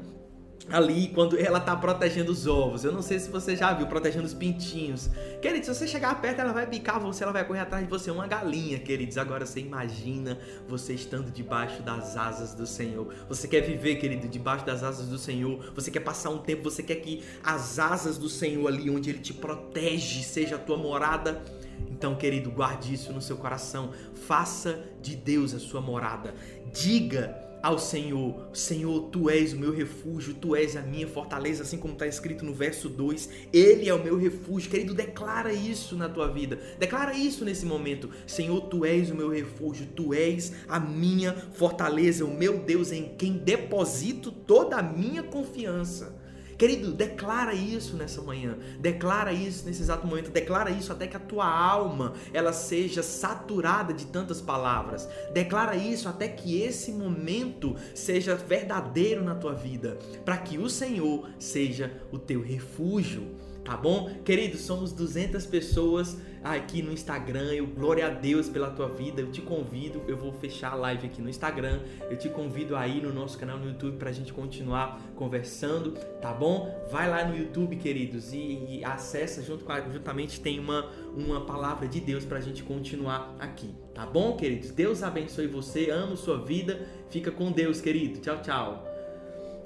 ali 0.71 1.09
quando 1.09 1.37
ela 1.37 1.59
tá 1.59 1.75
protegendo 1.75 2.31
os 2.31 2.47
ovos. 2.47 2.83
Eu 2.83 2.91
não 2.91 3.01
sei 3.01 3.19
se 3.19 3.29
você 3.29 3.55
já 3.55 3.73
viu, 3.73 3.87
protegendo 3.87 4.25
os 4.25 4.33
pintinhos. 4.33 5.09
Queridos, 5.41 5.67
se 5.67 5.75
você 5.75 5.87
chegar 5.87 6.19
perto, 6.21 6.39
ela 6.39 6.53
vai 6.53 6.65
picar 6.65 6.99
você, 6.99 7.23
ela 7.23 7.33
vai 7.33 7.45
correr 7.45 7.59
atrás 7.59 7.83
de 7.83 7.89
você. 7.89 8.09
Uma 8.09 8.27
galinha, 8.27 8.79
queridos. 8.79 9.17
Agora 9.17 9.45
você 9.45 9.59
imagina 9.59 10.39
você 10.67 10.93
estando 10.93 11.31
debaixo 11.31 11.81
das 11.81 12.15
asas 12.15 12.53
do 12.53 12.65
Senhor. 12.65 13.13
Você 13.27 13.47
quer 13.47 13.61
viver, 13.61 13.95
querido, 13.95 14.27
debaixo 14.27 14.65
das 14.65 14.83
asas 14.83 15.07
do 15.07 15.17
Senhor. 15.17 15.71
Você 15.75 15.91
quer 15.91 16.01
passar 16.01 16.29
um 16.29 16.39
tempo, 16.39 16.63
você 16.63 16.81
quer 16.81 16.95
que 16.95 17.23
as 17.43 17.79
asas 17.79 18.17
do 18.17 18.29
Senhor 18.29 18.67
ali, 18.67 18.89
onde 18.89 19.09
Ele 19.09 19.19
te 19.19 19.33
protege, 19.33 20.23
seja 20.23 20.55
a 20.55 20.59
tua 20.59 20.77
morada. 20.77 21.41
Então, 21.89 22.15
querido, 22.15 22.49
guarde 22.49 22.93
isso 22.93 23.11
no 23.11 23.21
seu 23.21 23.37
coração. 23.37 23.91
Faça 24.13 24.83
de 25.01 25.15
Deus 25.15 25.53
a 25.53 25.59
sua 25.59 25.81
morada. 25.81 26.33
Diga 26.73 27.50
ao 27.61 27.77
Senhor: 27.77 28.49
Senhor, 28.53 29.09
tu 29.11 29.29
és 29.29 29.53
o 29.53 29.57
meu 29.57 29.71
refúgio, 29.71 30.33
tu 30.33 30.55
és 30.55 30.75
a 30.75 30.81
minha 30.81 31.07
fortaleza, 31.07 31.63
assim 31.63 31.77
como 31.77 31.93
está 31.93 32.07
escrito 32.07 32.43
no 32.43 32.53
verso 32.53 32.89
2. 32.89 33.29
Ele 33.53 33.87
é 33.87 33.93
o 33.93 34.03
meu 34.03 34.17
refúgio. 34.17 34.69
Querido, 34.69 34.93
declara 34.93 35.53
isso 35.53 35.95
na 35.95 36.09
tua 36.09 36.27
vida. 36.27 36.59
Declara 36.79 37.13
isso 37.13 37.45
nesse 37.45 37.65
momento. 37.65 38.09
Senhor, 38.25 38.61
tu 38.61 38.85
és 38.85 39.09
o 39.11 39.15
meu 39.15 39.29
refúgio, 39.29 39.87
tu 39.95 40.13
és 40.13 40.53
a 40.67 40.79
minha 40.79 41.33
fortaleza, 41.53 42.25
o 42.25 42.33
meu 42.33 42.59
Deus 42.59 42.91
em 42.91 43.15
quem 43.17 43.33
deposito 43.33 44.31
toda 44.31 44.77
a 44.77 44.83
minha 44.83 45.23
confiança. 45.23 46.19
Querido, 46.61 46.91
declara 46.91 47.55
isso 47.55 47.97
nessa 47.97 48.21
manhã. 48.21 48.55
Declara 48.79 49.33
isso 49.33 49.65
nesse 49.65 49.81
exato 49.81 50.05
momento. 50.05 50.29
Declara 50.29 50.69
isso 50.69 50.91
até 50.91 51.07
que 51.07 51.17
a 51.17 51.19
tua 51.19 51.51
alma 51.51 52.13
ela 52.31 52.53
seja 52.53 53.01
saturada 53.01 53.91
de 53.91 54.05
tantas 54.05 54.39
palavras. 54.39 55.09
Declara 55.33 55.75
isso 55.75 56.07
até 56.07 56.27
que 56.27 56.61
esse 56.61 56.91
momento 56.91 57.75
seja 57.95 58.35
verdadeiro 58.35 59.23
na 59.23 59.33
tua 59.33 59.55
vida, 59.55 59.97
para 60.23 60.37
que 60.37 60.59
o 60.59 60.69
Senhor 60.69 61.27
seja 61.39 61.99
o 62.11 62.19
teu 62.19 62.43
refúgio 62.43 63.41
tá 63.63 63.77
bom? 63.77 64.09
Querido, 64.25 64.57
somos 64.57 64.91
200 64.91 65.45
pessoas 65.45 66.17
aqui 66.43 66.81
no 66.81 66.91
Instagram. 66.91 67.53
Eu 67.53 67.67
glória 67.67 68.07
a 68.07 68.09
Deus 68.09 68.49
pela 68.49 68.69
tua 68.69 68.87
vida. 68.87 69.21
Eu 69.21 69.31
te 69.31 69.41
convido, 69.41 70.01
eu 70.07 70.17
vou 70.17 70.31
fechar 70.33 70.71
a 70.73 70.75
live 70.75 71.07
aqui 71.07 71.21
no 71.21 71.29
Instagram. 71.29 71.79
Eu 72.09 72.17
te 72.17 72.29
convido 72.29 72.75
aí 72.75 73.01
no 73.01 73.13
nosso 73.13 73.37
canal 73.37 73.57
no 73.57 73.67
YouTube 73.67 73.97
pra 73.97 74.11
gente 74.11 74.33
continuar 74.33 75.01
conversando, 75.15 75.91
tá 76.21 76.33
bom? 76.33 76.87
Vai 76.91 77.09
lá 77.09 77.25
no 77.25 77.35
YouTube, 77.35 77.75
queridos, 77.75 78.33
e, 78.33 78.37
e 78.79 78.85
acessa 78.85 79.41
junto 79.41 79.63
com 79.63 79.71
a, 79.71 79.81
juntamente 79.81 80.39
tem 80.39 80.59
uma 80.59 80.89
uma 81.15 81.41
palavra 81.41 81.87
de 81.87 81.99
Deus 81.99 82.25
pra 82.25 82.39
gente 82.39 82.63
continuar 82.63 83.35
aqui, 83.39 83.75
tá 83.93 84.05
bom, 84.05 84.35
queridos? 84.35 84.71
Deus 84.71 85.03
abençoe 85.03 85.47
você, 85.47 85.89
amo 85.89 86.15
sua 86.15 86.43
vida. 86.43 86.87
Fica 87.09 87.31
com 87.31 87.51
Deus, 87.51 87.81
querido. 87.81 88.19
Tchau, 88.19 88.41
tchau. 88.41 88.87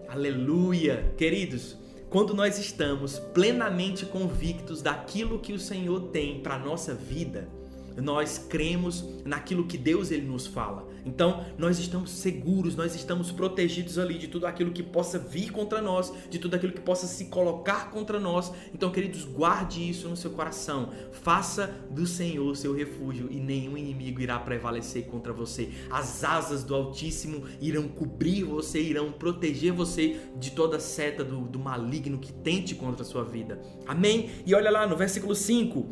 Aleluia. 0.08 1.14
Queridos, 1.18 1.78
quando 2.16 2.34
nós 2.34 2.58
estamos 2.58 3.20
plenamente 3.20 4.06
convictos 4.06 4.82
daquilo 4.82 5.38
que 5.38 5.52
o 5.52 5.60
Senhor 5.60 6.00
tem 6.14 6.40
para 6.40 6.58
nossa 6.58 6.94
vida, 6.94 7.46
nós 7.98 8.38
cremos 8.38 9.04
naquilo 9.26 9.66
que 9.66 9.78
Deus 9.78 10.12
ele 10.12 10.26
nos 10.26 10.48
fala. 10.48 10.88
Então, 11.06 11.46
nós 11.58 11.78
estamos 11.78 12.10
seguros, 12.10 12.76
nós 12.76 12.96
estamos 12.96 13.32
protegidos 13.32 14.00
ali 14.00 14.18
de 14.18 14.28
tudo 14.28 14.48
aquilo 14.48 14.72
que 14.72 14.82
possa 14.82 15.20
vir 15.20 15.52
contra 15.52 15.82
nós, 15.82 16.12
de 16.30 16.40
tudo 16.40 16.56
aquilo 16.56 16.74
que 16.74 16.82
possa 16.82 17.06
se 17.06 17.26
colocar 17.26 17.92
contra 17.92 18.20
nós. 18.20 18.52
Então, 18.74 18.92
queridos, 18.92 19.24
guarde 19.24 19.88
isso 19.88 20.10
no 20.10 20.18
seu 20.18 20.32
coração. 20.32 20.92
Faça 21.12 21.74
do 21.92 22.08
Senhor 22.08 22.56
seu 22.56 22.74
refúgio 22.74 23.28
e 23.30 23.40
nenhum 23.40 23.78
inimigo 23.78 24.22
irá 24.22 24.40
prevalecer 24.40 25.06
contra 25.06 25.32
você. 25.32 25.70
As 25.90 26.24
asas 26.24 26.64
do 26.64 26.74
Altíssimo 26.74 27.44
irão 27.62 27.88
cobrir 27.88 28.44
você, 28.44 28.82
irão 28.82 29.12
proteger 29.12 29.72
você 29.74 30.20
de 30.38 30.52
toda 30.52 30.80
seta 30.80 31.24
do, 31.24 31.42
do 31.42 31.60
maligno 31.60 32.18
que 32.18 32.34
tente 32.34 32.76
contra 32.76 33.04
a 33.04 33.06
sua 33.06 33.24
vida. 33.24 33.62
Amém? 33.86 34.30
E 34.46 34.56
olha 34.56 34.72
lá 34.72 34.88
no 34.88 34.96
versículo 34.96 35.36
5. 35.36 35.90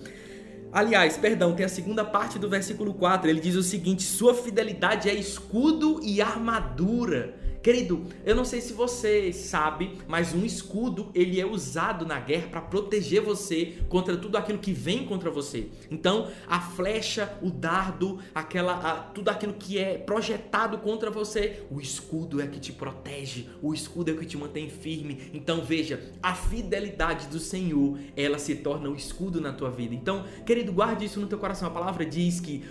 Aliás, 0.74 1.18
perdão, 1.18 1.54
tem 1.54 1.68
a 1.68 1.70
segunda 1.70 2.04
parte 2.04 2.40
do 2.40 2.50
versículo 2.50 2.96
4. 2.96 3.30
Ele 3.30 3.40
diz 3.40 3.56
o 3.56 3.62
seguinte: 3.62 4.02
Sua 4.02 4.34
fidelidade 4.34 5.08
é 5.08 5.14
escudo 5.14 6.00
e 6.02 6.20
armadura. 6.20 7.36
Querido, 7.64 8.08
eu 8.26 8.36
não 8.36 8.44
sei 8.44 8.60
se 8.60 8.74
você 8.74 9.32
sabe, 9.32 9.98
mas 10.06 10.34
um 10.34 10.44
escudo 10.44 11.10
ele 11.16 11.40
é 11.40 11.46
usado 11.46 12.06
na 12.06 12.20
guerra 12.20 12.50
para 12.50 12.60
proteger 12.60 13.22
você 13.22 13.78
contra 13.88 14.18
tudo 14.18 14.38
aquilo 14.38 14.60
que 14.60 14.74
vem 14.74 15.06
contra 15.06 15.32
você. 15.32 15.70
Então, 15.90 16.30
a 16.46 16.60
flecha, 16.60 17.38
o 17.42 17.50
dardo, 17.50 18.20
aquela, 18.36 18.74
a, 18.74 18.96
tudo 18.98 19.30
aquilo 19.30 19.54
que 19.54 19.80
é 19.80 19.98
projetado 19.98 20.78
contra 20.80 21.10
você, 21.10 21.64
o 21.72 21.80
escudo 21.80 22.42
é 22.42 22.48
que 22.48 22.60
te 22.60 22.74
protege, 22.74 23.48
o 23.62 23.74
escudo 23.74 24.12
é 24.12 24.14
que 24.14 24.26
te 24.26 24.36
mantém 24.36 24.70
firme. 24.70 25.32
Então, 25.34 25.62
veja, 25.62 26.12
a 26.22 26.36
fidelidade 26.36 27.28
do 27.28 27.40
Senhor, 27.40 27.98
ela 28.18 28.40
se 28.40 28.56
torna 28.56 28.90
o 28.90 28.96
escudo 28.96 29.40
na 29.40 29.54
tua 29.54 29.72
vida. 29.72 29.96
Então, 29.96 30.26
querido, 30.46 30.74
guarde 30.74 31.06
isso 31.06 31.18
no 31.18 31.28
teu 31.28 31.40
coração. 31.40 31.70
A 31.70 31.72
palavra 31.72 32.06
diz 32.06 32.42
que 32.42 32.62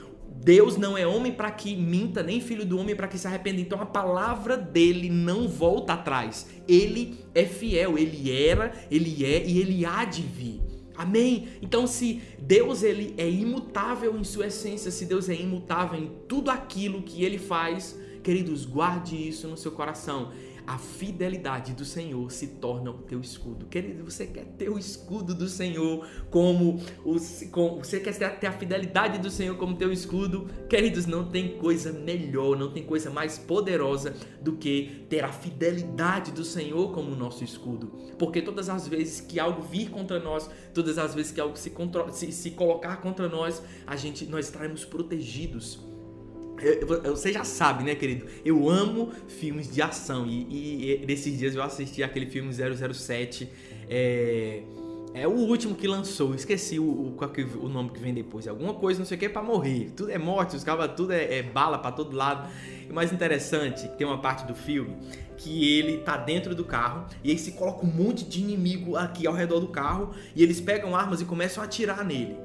Deus 0.44 0.76
não 0.76 0.98
é 0.98 1.06
homem 1.06 1.30
para 1.30 1.52
que 1.52 1.76
minta, 1.76 2.20
nem 2.20 2.40
filho 2.40 2.66
do 2.66 2.76
homem 2.76 2.96
para 2.96 3.06
que 3.06 3.16
se 3.16 3.28
arrependa. 3.28 3.60
Então 3.60 3.80
a 3.80 3.86
palavra 3.86 4.56
dele 4.56 5.08
não 5.08 5.46
volta 5.46 5.92
atrás. 5.92 6.48
Ele 6.66 7.16
é 7.32 7.44
fiel, 7.44 7.96
ele 7.96 8.32
era, 8.32 8.72
ele 8.90 9.24
é 9.24 9.46
e 9.46 9.60
ele 9.60 9.86
há 9.86 10.04
de 10.04 10.22
vir. 10.22 10.60
Amém? 10.96 11.48
Então 11.62 11.86
se 11.86 12.20
Deus 12.40 12.82
ele 12.82 13.14
é 13.16 13.28
imutável 13.30 14.18
em 14.18 14.24
sua 14.24 14.48
essência, 14.48 14.90
se 14.90 15.06
Deus 15.06 15.28
é 15.28 15.34
imutável 15.34 15.98
em 15.98 16.10
tudo 16.26 16.50
aquilo 16.50 17.02
que 17.02 17.24
ele 17.24 17.38
faz, 17.38 17.96
queridos, 18.22 18.66
guarde 18.66 19.16
isso 19.16 19.46
no 19.46 19.56
seu 19.56 19.70
coração 19.70 20.32
a 20.72 20.78
fidelidade 20.78 21.74
do 21.74 21.84
Senhor 21.84 22.32
se 22.32 22.46
torna 22.46 22.90
o 22.90 22.94
teu 22.94 23.20
escudo. 23.20 23.66
Querido, 23.66 24.10
você 24.10 24.26
quer 24.26 24.46
ter 24.56 24.70
o 24.70 24.78
escudo 24.78 25.34
do 25.34 25.46
Senhor 25.46 26.06
como 26.30 26.80
o, 27.04 27.18
você 27.18 28.00
quer 28.00 28.38
ter 28.38 28.46
a 28.46 28.52
fidelidade 28.52 29.18
do 29.18 29.30
Senhor 29.30 29.54
como 29.58 29.76
teu 29.76 29.92
escudo? 29.92 30.48
Queridos, 30.70 31.04
não 31.04 31.28
tem 31.28 31.58
coisa 31.58 31.92
melhor, 31.92 32.56
não 32.56 32.72
tem 32.72 32.82
coisa 32.82 33.10
mais 33.10 33.36
poderosa 33.36 34.14
do 34.40 34.54
que 34.54 35.04
ter 35.10 35.22
a 35.22 35.30
fidelidade 35.30 36.32
do 36.32 36.42
Senhor 36.42 36.90
como 36.90 37.14
nosso 37.14 37.44
escudo. 37.44 37.88
Porque 38.18 38.40
todas 38.40 38.70
as 38.70 38.88
vezes 38.88 39.20
que 39.20 39.38
algo 39.38 39.60
vir 39.60 39.90
contra 39.90 40.18
nós, 40.18 40.48
todas 40.72 40.96
as 40.96 41.14
vezes 41.14 41.32
que 41.32 41.40
algo 41.40 41.54
se, 41.54 41.70
se, 42.12 42.32
se 42.32 42.50
colocar 42.52 42.96
contra 43.02 43.28
nós, 43.28 43.62
a 43.86 43.94
gente 43.94 44.24
nós 44.24 44.46
estaremos 44.46 44.86
protegidos 44.86 45.91
você 47.04 47.32
já 47.32 47.44
sabe, 47.44 47.84
né, 47.84 47.94
querido? 47.94 48.26
Eu 48.44 48.68
amo 48.68 49.12
filmes 49.26 49.72
de 49.72 49.82
ação 49.82 50.26
e, 50.26 51.00
e 51.00 51.06
nesses 51.06 51.38
dias 51.38 51.54
eu 51.54 51.62
assisti 51.62 52.02
aquele 52.02 52.26
filme 52.26 52.52
007. 52.52 53.48
É, 53.88 54.62
é 55.14 55.28
o 55.28 55.32
último 55.32 55.74
que 55.74 55.86
lançou. 55.86 56.34
Esqueci 56.34 56.78
o, 56.78 56.84
o, 56.84 57.16
o 57.60 57.68
nome 57.68 57.90
que 57.90 58.00
vem 58.00 58.14
depois. 58.14 58.48
Alguma 58.48 58.74
coisa, 58.74 58.98
não 58.98 59.06
sei 59.06 59.16
o 59.16 59.20
que, 59.20 59.28
pra 59.28 59.42
morrer. 59.42 59.92
Tudo 59.96 60.10
é 60.10 60.18
morte, 60.18 60.56
os 60.56 60.64
cabos, 60.64 60.86
tudo 60.96 61.12
é, 61.12 61.38
é 61.38 61.42
bala 61.42 61.78
para 61.78 61.92
todo 61.92 62.16
lado. 62.16 62.48
E 62.86 62.90
o 62.90 62.94
mais 62.94 63.12
interessante, 63.12 63.88
tem 63.98 64.06
uma 64.06 64.20
parte 64.20 64.46
do 64.46 64.54
filme 64.54 64.96
que 65.36 65.76
ele 65.78 65.98
tá 65.98 66.16
dentro 66.16 66.54
do 66.54 66.64
carro 66.64 67.06
e 67.24 67.30
aí 67.30 67.38
se 67.38 67.52
coloca 67.52 67.84
um 67.84 67.90
monte 67.90 68.24
de 68.24 68.40
inimigo 68.40 68.96
aqui 68.96 69.26
ao 69.26 69.34
redor 69.34 69.58
do 69.58 69.68
carro 69.68 70.14
e 70.36 70.42
eles 70.42 70.60
pegam 70.60 70.94
armas 70.94 71.20
e 71.20 71.24
começam 71.24 71.62
a 71.62 71.66
atirar 71.66 72.04
nele. 72.04 72.36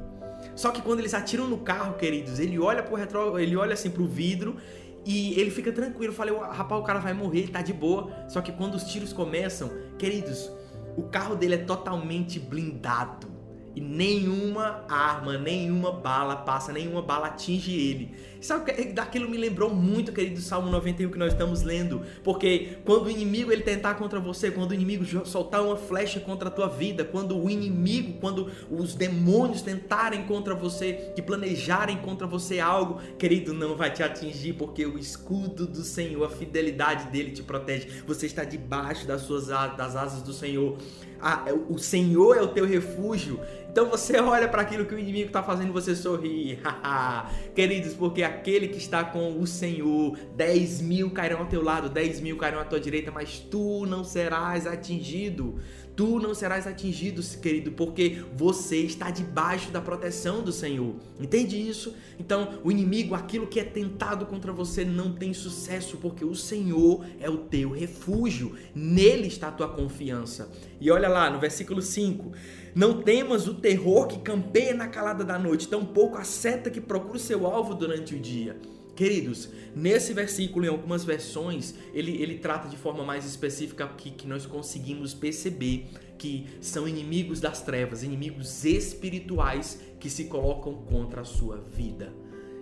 Só 0.57 0.71
que 0.71 0.81
quando 0.81 0.99
eles 0.99 1.13
atiram 1.13 1.47
no 1.47 1.59
carro, 1.59 1.93
queridos, 1.97 2.39
ele 2.39 2.57
olha 2.57 2.81
pro 2.81 2.95
retro, 2.95 3.37
ele 3.37 3.55
olha 3.55 3.75
assim 3.75 3.91
pro 3.91 4.07
vidro 4.07 4.57
e 5.05 5.39
ele 5.39 5.51
fica 5.51 5.71
tranquilo. 5.71 6.11
Falei, 6.11 6.35
rapaz, 6.35 6.81
o 6.81 6.83
cara 6.83 6.97
vai 6.97 7.13
morrer, 7.13 7.41
ele 7.41 7.51
tá 7.51 7.61
de 7.61 7.71
boa. 7.71 8.11
Só 8.27 8.41
que 8.41 8.51
quando 8.51 8.73
os 8.73 8.83
tiros 8.83 9.13
começam, 9.13 9.69
queridos, 9.99 10.51
o 10.97 11.03
carro 11.03 11.35
dele 11.35 11.53
é 11.53 11.59
totalmente 11.59 12.39
blindado. 12.39 13.36
E 13.77 13.79
nenhuma 13.79 14.83
arma, 14.89 15.37
nenhuma 15.37 15.91
bala 15.91 16.35
passa, 16.35 16.73
nenhuma 16.73 16.99
bala 16.99 17.27
atinge 17.27 17.79
ele. 17.79 18.11
Sabe, 18.41 18.71
daquilo 18.85 19.29
me 19.29 19.37
lembrou 19.37 19.69
muito, 19.69 20.11
querido, 20.11 20.41
Salmo 20.41 20.71
91 20.71 21.11
que 21.11 21.17
nós 21.17 21.33
estamos 21.33 21.61
lendo, 21.61 22.01
porque 22.23 22.77
quando 22.85 23.05
o 23.05 23.09
inimigo 23.09 23.51
ele 23.51 23.61
tentar 23.61 23.93
contra 23.95 24.19
você, 24.19 24.49
quando 24.49 24.71
o 24.71 24.73
inimigo 24.73 25.05
soltar 25.25 25.63
uma 25.63 25.75
flecha 25.75 26.19
contra 26.19 26.49
a 26.49 26.51
tua 26.51 26.67
vida, 26.67 27.03
quando 27.03 27.37
o 27.37 27.49
inimigo, 27.49 28.19
quando 28.19 28.51
os 28.69 28.95
demônios 28.95 29.61
tentarem 29.61 30.23
contra 30.23 30.55
você, 30.55 31.11
que 31.15 31.21
planejarem 31.21 31.97
contra 31.97 32.25
você 32.25 32.59
algo, 32.59 32.99
querido, 33.19 33.53
não 33.53 33.75
vai 33.75 33.91
te 33.91 34.01
atingir, 34.01 34.53
porque 34.53 34.87
o 34.87 34.97
escudo 34.97 35.67
do 35.67 35.83
Senhor, 35.83 36.23
a 36.23 36.29
fidelidade 36.29 37.11
dele 37.11 37.29
te 37.29 37.43
protege. 37.43 38.01
Você 38.07 38.25
está 38.25 38.43
debaixo 38.43 39.05
das 39.05 39.21
suas 39.21 39.47
das 39.47 39.95
asas 39.95 40.23
do 40.23 40.33
Senhor. 40.33 40.77
Ah, 41.19 41.45
o 41.67 41.79
Senhor 41.79 42.37
é 42.37 42.41
o 42.41 42.47
teu 42.47 42.65
refúgio 42.65 43.39
então 43.69 43.89
você 43.89 44.17
olha 44.21 44.47
para 44.47 44.61
aquilo 44.61 44.85
que 44.85 44.95
o 44.95 44.99
inimigo 44.99 45.27
está 45.27 45.43
fazendo 45.43 45.71
você 45.71 45.95
sorrir. 45.95 46.59
Queridos, 47.53 47.93
porque 47.93 48.23
aquele 48.23 48.67
que 48.67 48.77
está 48.77 49.03
com 49.03 49.39
o 49.39 49.45
Senhor, 49.45 50.17
10 50.35 50.81
mil 50.81 51.11
cairão 51.11 51.39
ao 51.39 51.45
teu 51.45 51.63
lado, 51.63 51.89
10 51.89 52.21
mil 52.21 52.37
cairão 52.37 52.59
à 52.59 52.65
tua 52.65 52.79
direita, 52.79 53.11
mas 53.11 53.39
tu 53.39 53.85
não 53.85 54.03
serás 54.03 54.65
atingido. 54.65 55.59
Tu 55.97 56.19
não 56.19 56.35
serás 56.35 56.67
atingido, 56.67 57.23
querido, 57.41 57.71
porque 57.71 58.21
você 58.35 58.77
está 58.77 59.09
debaixo 59.09 59.71
da 59.71 59.81
proteção 59.81 60.43
do 60.43 60.51
Senhor. 60.51 60.93
Entende 61.19 61.57
isso? 61.57 61.95
Então, 62.19 62.59
o 62.63 62.71
inimigo, 62.71 63.15
aquilo 63.15 63.47
que 63.47 63.59
é 63.59 63.63
tentado 63.63 64.27
contra 64.27 64.53
você, 64.53 64.85
não 64.85 65.11
tem 65.11 65.33
sucesso, 65.33 65.97
porque 65.97 66.23
o 66.23 66.35
Senhor 66.35 67.03
é 67.19 67.27
o 67.27 67.37
teu 67.37 67.71
refúgio. 67.71 68.55
Nele 68.75 69.25
está 69.25 69.47
a 69.47 69.51
tua 69.51 69.69
confiança. 69.69 70.51
E 70.79 70.91
olha 70.91 71.07
lá 71.09 71.31
no 71.31 71.39
versículo 71.39 71.81
5. 71.81 72.31
Não 72.77 73.01
temas 73.01 73.47
o 73.47 73.55
terror 73.55 74.05
que 74.05 74.19
campeia 74.19 74.71
na 74.71 74.87
calada 74.87 75.23
da 75.23 75.39
noite, 75.39 75.67
tampouco 75.67 76.15
a 76.15 76.23
seta 76.23 76.69
que 76.69 76.79
procura 76.79 77.17
o 77.17 77.19
seu 77.19 77.47
alvo 77.47 77.73
durante 77.73 78.13
o 78.13 78.19
dia. 78.19 78.55
Queridos, 78.95 79.49
nesse 79.75 80.13
versículo, 80.13 80.63
em 80.63 80.69
algumas 80.69 81.03
versões, 81.03 81.73
ele, 81.91 82.21
ele 82.21 82.37
trata 82.37 82.69
de 82.69 82.77
forma 82.77 83.03
mais 83.03 83.25
específica 83.25 83.83
aqui 83.83 84.11
que 84.11 84.27
nós 84.27 84.45
conseguimos 84.45 85.15
perceber 85.15 85.87
que 86.19 86.45
são 86.61 86.87
inimigos 86.87 87.39
das 87.39 87.63
trevas, 87.63 88.03
inimigos 88.03 88.63
espirituais 88.63 89.81
que 89.99 90.07
se 90.07 90.25
colocam 90.25 90.75
contra 90.75 91.21
a 91.21 91.25
sua 91.25 91.57
vida. 91.57 92.13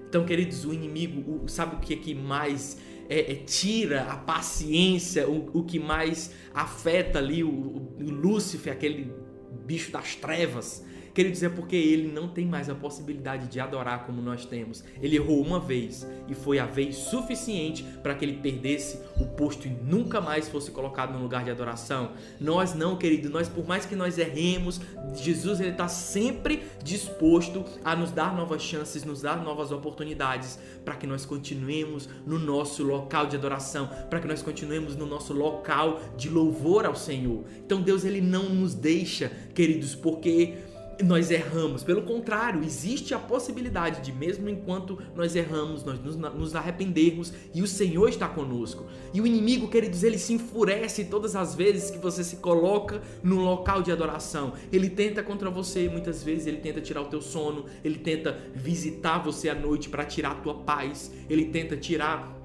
Então, 0.08 0.26
queridos, 0.26 0.64
o 0.64 0.74
inimigo, 0.74 1.44
o, 1.44 1.50
sabe 1.50 1.76
o 1.76 1.80
que 1.80 1.94
é 1.94 1.98
que 1.98 2.16
mais 2.16 2.78
é, 3.10 3.34
é, 3.34 3.36
tira 3.36 4.04
a 4.04 4.16
paciência, 4.16 5.28
o, 5.30 5.50
o 5.60 5.64
que 5.66 5.78
mais 5.78 6.32
afeta 6.54 7.20
ali 7.20 7.44
o, 7.44 7.50
o 7.50 8.10
Lúcifer, 8.10 8.72
aquele 8.72 9.25
bicho 9.56 9.92
das 9.92 10.16
trevas. 10.16 10.84
Quer 11.16 11.32
dizer, 11.32 11.52
porque 11.52 11.78
ele 11.78 12.12
não 12.12 12.28
tem 12.28 12.46
mais 12.46 12.70
a 12.70 12.76
possibilidade 12.76 13.48
de 13.48 13.58
adorar 13.58 14.06
como 14.06 14.22
nós 14.22 14.46
temos. 14.46 14.84
Ele 15.02 15.16
errou 15.16 15.42
uma 15.42 15.62
vez 15.62 16.06
e 16.28 16.36
foi 16.36 16.60
a 16.60 16.66
vez 16.66 16.98
suficiente 16.98 17.84
para 18.04 18.14
que 18.14 18.26
ele 18.26 18.42
perdesse 18.42 19.00
o 19.18 19.26
posto 19.26 19.66
e 19.66 19.72
nunca 19.72 20.20
mais 20.20 20.50
fosse 20.50 20.72
colocado 20.72 21.14
no 21.14 21.24
lugar 21.24 21.46
de 21.46 21.50
adoração. 21.50 22.12
Nós 22.38 22.74
não, 22.74 22.98
querido, 22.98 23.30
nós 23.30 23.48
por 23.48 23.66
mais 23.66 23.86
que 23.86 23.96
nós 23.96 24.18
erremos, 24.18 24.82
Jesus 25.14 25.62
ele 25.62 25.70
está 25.70 25.88
sempre 25.88 26.64
disposto 26.84 27.64
a 27.86 27.96
nos 27.96 28.12
dar 28.12 28.36
novas 28.36 28.62
chances, 28.62 29.06
nos 29.06 29.22
dar 29.22 29.42
novas 29.42 29.72
oportunidades 29.72 30.60
para 30.84 30.98
que 30.98 31.08
nós 31.08 31.26
continuemos 31.26 32.10
no 32.28 32.38
nosso 32.38 32.84
local 32.84 33.26
de 33.26 33.38
adoração, 33.38 33.90
para 34.10 34.20
que 34.20 34.28
nós 34.28 34.42
continuemos 34.42 34.98
no 34.98 35.06
nosso 35.06 35.32
local 35.32 36.02
de 36.18 36.28
louvor 36.28 36.86
ao 36.86 36.94
Senhor. 36.94 37.46
Então 37.66 37.82
Deus 37.82 38.04
ele 38.04 38.20
não 38.20 38.50
nos 38.50 38.76
deixa, 38.76 39.32
queridos, 39.54 39.96
porque 39.96 40.75
nós 41.04 41.32
erramos. 41.32 41.84
Pelo 41.84 42.04
contrário, 42.04 42.64
existe 42.64 43.14
a 43.14 43.20
possibilidade 43.20 44.02
de, 44.02 44.12
mesmo 44.12 44.50
enquanto 44.50 44.98
nós 45.16 45.36
erramos, 45.36 45.84
nós 45.84 46.00
nos, 46.00 46.16
nos, 46.16 46.56
arrependermos 46.56 47.34
e 47.54 47.62
o 47.62 47.68
Senhor 47.68 48.08
está 48.08 48.28
conosco. 48.28 48.86
E 49.14 49.20
o 49.20 49.28
inimigo, 49.28 49.68
queridos, 49.68 50.04
ele 50.04 50.18
se 50.18 50.34
enfurece 50.34 51.06
todas 51.06 51.36
as 51.36 51.56
vezes 51.56 51.90
que 51.90 51.98
você 51.98 52.24
se 52.24 52.38
coloca 52.38 53.02
no 53.24 53.42
local 53.42 53.82
de 53.82 53.92
adoração. 53.92 54.54
Ele 54.72 54.90
tenta 54.90 55.22
contra 55.22 55.50
você, 55.50 55.90
muitas 55.90 56.24
vezes 56.24 56.48
ele 56.48 56.58
tenta 56.58 56.82
tirar 56.82 57.02
o 57.02 57.06
teu 57.06 57.22
sono, 57.22 57.66
ele 57.84 58.00
tenta 58.00 58.38
visitar 58.54 59.20
você 59.20 59.50
à 59.50 59.56
noite 59.56 59.90
para 59.90 60.06
tirar 60.06 60.32
a 60.32 60.36
tua 60.36 60.56
paz, 60.56 61.12
ele 61.30 61.46
tenta 61.46 61.76
tirar 61.76 62.36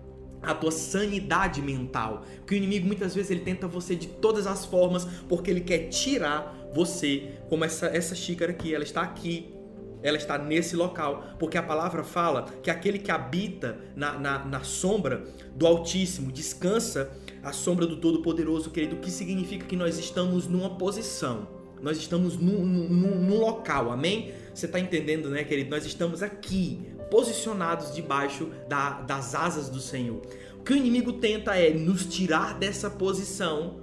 a 0.43 0.55
tua 0.55 0.71
sanidade 0.71 1.61
mental. 1.61 2.25
Porque 2.37 2.55
o 2.55 2.57
inimigo 2.57 2.87
muitas 2.87 3.15
vezes 3.15 3.31
ele 3.31 3.41
tenta 3.41 3.67
você 3.69 3.95
de 3.95 4.07
todas 4.07 4.47
as 4.47 4.65
formas, 4.65 5.05
porque 5.29 5.51
ele 5.51 5.61
quer 5.61 5.89
tirar 5.89 6.60
você, 6.73 7.35
como 7.49 7.65
essa, 7.65 7.87
essa 7.87 8.15
xícara 8.15 8.53
aqui, 8.53 8.75
ela 8.75 8.85
está 8.85 9.03
aqui, 9.03 9.55
ela 10.03 10.17
está 10.17 10.39
nesse 10.39 10.77
local, 10.77 11.35
porque 11.39 11.59
a 11.59 11.63
palavra 11.63 12.03
fala 12.03 12.47
que 12.63 12.71
aquele 12.71 12.99
que 12.99 13.11
habita 13.11 13.79
na, 13.95 14.19
na, 14.19 14.45
na 14.45 14.63
sombra 14.63 15.25
do 15.55 15.67
Altíssimo 15.67 16.33
descansa 16.33 17.11
a 17.43 17.53
sombra 17.53 17.87
do 17.87 17.97
Todo-Poderoso, 17.97 18.71
querido, 18.71 18.97
que 18.97 19.11
significa 19.11 19.67
que 19.67 19.77
nós 19.77 19.99
estamos 19.99 20.47
numa 20.47 20.77
posição, 20.77 21.49
nós 21.83 21.97
estamos 21.97 22.37
num, 22.37 22.65
num, 22.65 23.21
num 23.21 23.39
local, 23.39 23.91
amém? 23.91 24.33
Você 24.55 24.67
está 24.67 24.79
entendendo, 24.79 25.31
né, 25.31 25.45
querido? 25.45 25.71
Nós 25.71 25.87
estamos 25.87 26.23
aqui, 26.23 26.81
posicionados 27.11 27.95
debaixo 27.95 28.51
da, 28.69 29.01
das 29.01 29.35
asas 29.35 29.69
do 29.69 29.81
Senhor. 29.81 30.21
O 30.59 30.63
que 30.63 30.75
o 30.75 30.77
inimigo 30.77 31.15
tenta 31.15 31.57
é 31.57 31.73
nos 31.73 32.05
tirar 32.05 32.59
dessa 32.59 32.91
posição 32.91 33.81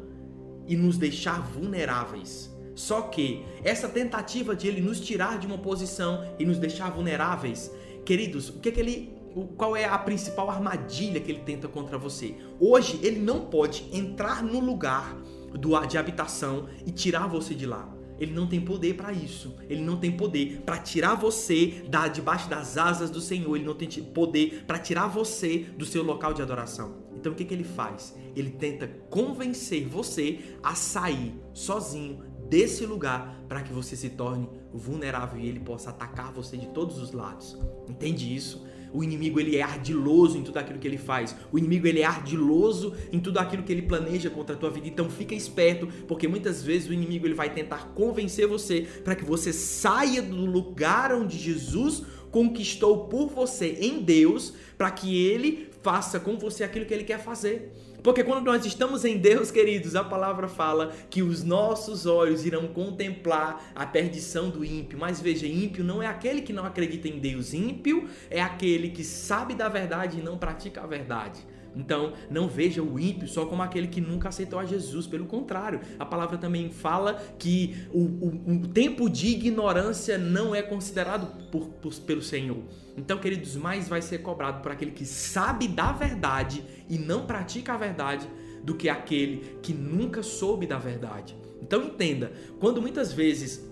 e 0.67 0.75
nos 0.75 0.97
deixar 0.97 1.41
vulneráveis. 1.41 2.55
Só 2.77 3.01
que 3.01 3.43
essa 3.63 3.89
tentativa 3.89 4.55
de 4.55 4.67
ele 4.67 4.81
nos 4.81 4.99
tirar 4.99 5.39
de 5.39 5.47
uma 5.47 5.57
posição 5.57 6.23
e 6.37 6.45
nos 6.45 6.59
deixar 6.59 6.91
vulneráveis, 6.91 7.71
queridos, 8.05 8.49
o 8.49 8.59
que, 8.59 8.69
é 8.69 8.71
que 8.71 8.79
ele 8.79 9.17
qual 9.55 9.75
é 9.75 9.85
a 9.85 9.97
principal 9.97 10.49
armadilha 10.49 11.19
que 11.19 11.31
ele 11.31 11.41
tenta 11.41 11.67
contra 11.67 11.97
você? 11.97 12.35
Hoje 12.59 12.99
ele 13.01 13.19
não 13.19 13.45
pode 13.47 13.87
entrar 13.91 14.43
no 14.43 14.59
lugar 14.59 15.15
do, 15.53 15.79
de 15.87 15.97
habitação 15.97 16.67
e 16.85 16.91
tirar 16.91 17.25
você 17.27 17.55
de 17.55 17.65
lá. 17.65 17.91
Ele 18.19 18.33
não 18.33 18.47
tem 18.47 18.61
poder 18.61 18.95
para 18.95 19.11
isso. 19.11 19.55
Ele 19.69 19.81
não 19.81 19.97
tem 19.97 20.11
poder 20.11 20.61
para 20.65 20.77
tirar 20.77 21.15
você 21.15 21.83
da 21.87 22.07
debaixo 22.07 22.49
das 22.49 22.77
asas 22.77 23.09
do 23.09 23.21
Senhor. 23.21 23.55
Ele 23.55 23.65
não 23.65 23.75
tem 23.75 23.87
poder 23.89 24.63
para 24.65 24.79
tirar 24.79 25.07
você 25.07 25.65
do 25.77 25.85
seu 25.85 26.03
local 26.03 26.33
de 26.33 26.41
adoração. 26.41 27.07
Então 27.15 27.31
o 27.31 27.35
que, 27.35 27.45
que 27.45 27.53
ele 27.53 27.63
faz? 27.63 28.15
Ele 28.35 28.51
tenta 28.51 28.87
convencer 29.09 29.87
você 29.87 30.39
a 30.63 30.73
sair 30.73 31.33
sozinho 31.53 32.36
desse 32.49 32.85
lugar 32.85 33.43
para 33.47 33.61
que 33.61 33.73
você 33.73 33.95
se 33.95 34.09
torne 34.09 34.49
vulnerável 34.73 35.39
e 35.39 35.47
ele 35.47 35.59
possa 35.59 35.89
atacar 35.89 36.31
você 36.31 36.57
de 36.57 36.67
todos 36.67 36.97
os 36.97 37.11
lados. 37.11 37.57
Entende 37.87 38.33
isso? 38.35 38.65
O 38.93 39.03
inimigo 39.03 39.39
ele 39.39 39.57
é 39.57 39.61
ardiloso 39.61 40.37
em 40.37 40.43
tudo 40.43 40.57
aquilo 40.57 40.79
que 40.79 40.87
ele 40.87 40.97
faz. 40.97 41.35
O 41.51 41.57
inimigo 41.57 41.87
ele 41.87 42.01
é 42.01 42.05
ardiloso 42.05 42.95
em 43.11 43.19
tudo 43.19 43.37
aquilo 43.37 43.63
que 43.63 43.71
ele 43.71 43.81
planeja 43.81 44.29
contra 44.29 44.55
a 44.55 44.59
tua 44.59 44.69
vida. 44.69 44.87
Então 44.87 45.09
fica 45.09 45.35
esperto, 45.35 45.87
porque 46.07 46.27
muitas 46.27 46.63
vezes 46.63 46.89
o 46.89 46.93
inimigo 46.93 47.27
ele 47.27 47.33
vai 47.33 47.53
tentar 47.53 47.89
convencer 47.93 48.47
você 48.47 48.87
para 49.03 49.15
que 49.15 49.25
você 49.25 49.51
saia 49.51 50.21
do 50.21 50.45
lugar 50.45 51.13
onde 51.13 51.37
Jesus 51.37 52.03
conquistou 52.31 53.07
por 53.07 53.29
você 53.29 53.77
em 53.81 54.01
Deus, 54.01 54.53
para 54.77 54.91
que 54.91 55.25
ele 55.25 55.69
faça 55.81 56.19
com 56.19 56.37
você 56.37 56.63
aquilo 56.63 56.85
que 56.85 56.93
ele 56.93 57.03
quer 57.03 57.19
fazer. 57.19 57.71
Porque 58.03 58.23
quando 58.23 58.45
nós 58.45 58.65
estamos 58.65 59.03
em 59.03 59.17
Deus, 59.17 59.51
queridos, 59.51 59.95
a 59.95 60.03
palavra 60.03 60.47
fala 60.47 60.93
que 61.09 61.21
os 61.21 61.43
nossos 61.43 62.05
olhos 62.05 62.45
irão 62.45 62.67
contemplar 62.67 63.71
a 63.75 63.85
perdição 63.85 64.49
do 64.49 64.63
ímpio. 64.63 64.97
Mas 64.97 65.19
veja, 65.19 65.47
ímpio 65.47 65.83
não 65.83 66.01
é 66.01 66.07
aquele 66.07 66.41
que 66.41 66.53
não 66.53 66.65
acredita 66.65 67.07
em 67.07 67.19
Deus. 67.19 67.53
Ímpio 67.53 68.07
é 68.29 68.41
aquele 68.41 68.89
que 68.89 69.03
sabe 69.03 69.55
da 69.55 69.67
verdade 69.67 70.19
e 70.19 70.21
não 70.21 70.37
pratica 70.37 70.81
a 70.81 70.87
verdade. 70.87 71.45
Então, 71.77 72.13
não 72.29 72.47
veja 72.47 72.81
o 72.81 72.99
ímpio 72.99 73.27
só 73.27 73.45
como 73.45 73.61
aquele 73.61 73.87
que 73.87 74.01
nunca 74.01 74.29
aceitou 74.29 74.57
a 74.57 74.65
Jesus. 74.65 75.05
Pelo 75.05 75.25
contrário, 75.25 75.79
a 75.99 76.05
palavra 76.05 76.37
também 76.37 76.71
fala 76.71 77.21
que 77.37 77.75
o, 77.93 77.99
o, 77.99 78.63
o 78.63 78.67
tempo 78.67 79.09
de 79.09 79.27
ignorância 79.27 80.17
não 80.17 80.55
é 80.55 80.61
considerado 80.61 81.49
por, 81.51 81.67
por, 81.67 81.93
pelo 81.93 82.21
Senhor. 82.21 82.63
Então, 82.97 83.19
queridos, 83.19 83.55
mais 83.55 83.87
vai 83.87 84.01
ser 84.01 84.19
cobrado 84.19 84.61
por 84.61 84.71
aquele 84.71 84.91
que 84.91 85.05
sabe 85.05 85.67
da 85.67 85.91
verdade 85.91 86.63
e 86.89 86.97
não 86.97 87.25
pratica 87.27 87.73
a 87.73 87.77
verdade 87.77 88.27
do 88.63 88.73
que 88.73 88.89
aquele 88.89 89.57
que 89.61 89.73
nunca 89.73 90.23
soube 90.23 90.65
da 90.65 90.79
verdade. 90.79 91.37
Então, 91.61 91.83
entenda, 91.83 92.31
quando 92.59 92.81
muitas 92.81 93.13
vezes 93.13 93.63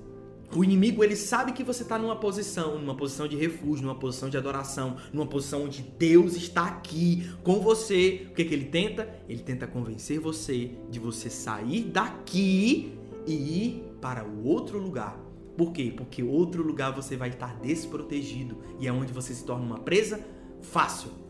o 0.54 0.64
inimigo 0.64 1.04
ele 1.04 1.16
sabe 1.16 1.52
que 1.52 1.64
você 1.64 1.84
está 1.84 1.98
numa 1.98 2.16
posição, 2.16 2.80
numa 2.80 2.96
posição 2.96 3.28
de 3.28 3.36
refúgio, 3.36 3.86
numa 3.86 3.96
posição 3.96 4.30
de 4.30 4.38
adoração, 4.38 4.98
numa 5.12 5.26
posição 5.26 5.64
onde 5.64 5.82
Deus 5.98 6.36
está 6.36 6.66
aqui 6.66 7.30
com 7.44 7.60
você. 7.60 8.28
O 8.32 8.34
que, 8.34 8.46
que 8.46 8.54
ele 8.54 8.66
tenta? 8.66 9.10
Ele 9.28 9.42
tenta 9.42 9.68
convencer 9.68 10.20
você 10.20 10.72
de 10.90 11.00
você 11.00 11.30
sair 11.30 11.84
daqui 11.84 12.94
e 13.26 13.34
ir 13.34 13.84
para 14.00 14.24
o 14.24 14.46
outro 14.46 14.78
lugar. 14.78 15.20
Por 15.58 15.72
quê? 15.72 15.94
Porque 15.96 16.22
outro 16.22 16.62
lugar 16.64 16.94
você 16.94 17.16
vai 17.16 17.30
estar 17.30 17.56
desprotegido 17.60 18.58
e 18.80 18.88
é 18.88 18.92
onde 18.92 19.14
você 19.14 19.34
se 19.34 19.44
torna 19.44 19.66
uma 19.66 19.80
presa 19.80 20.20
fácil. 20.62 21.25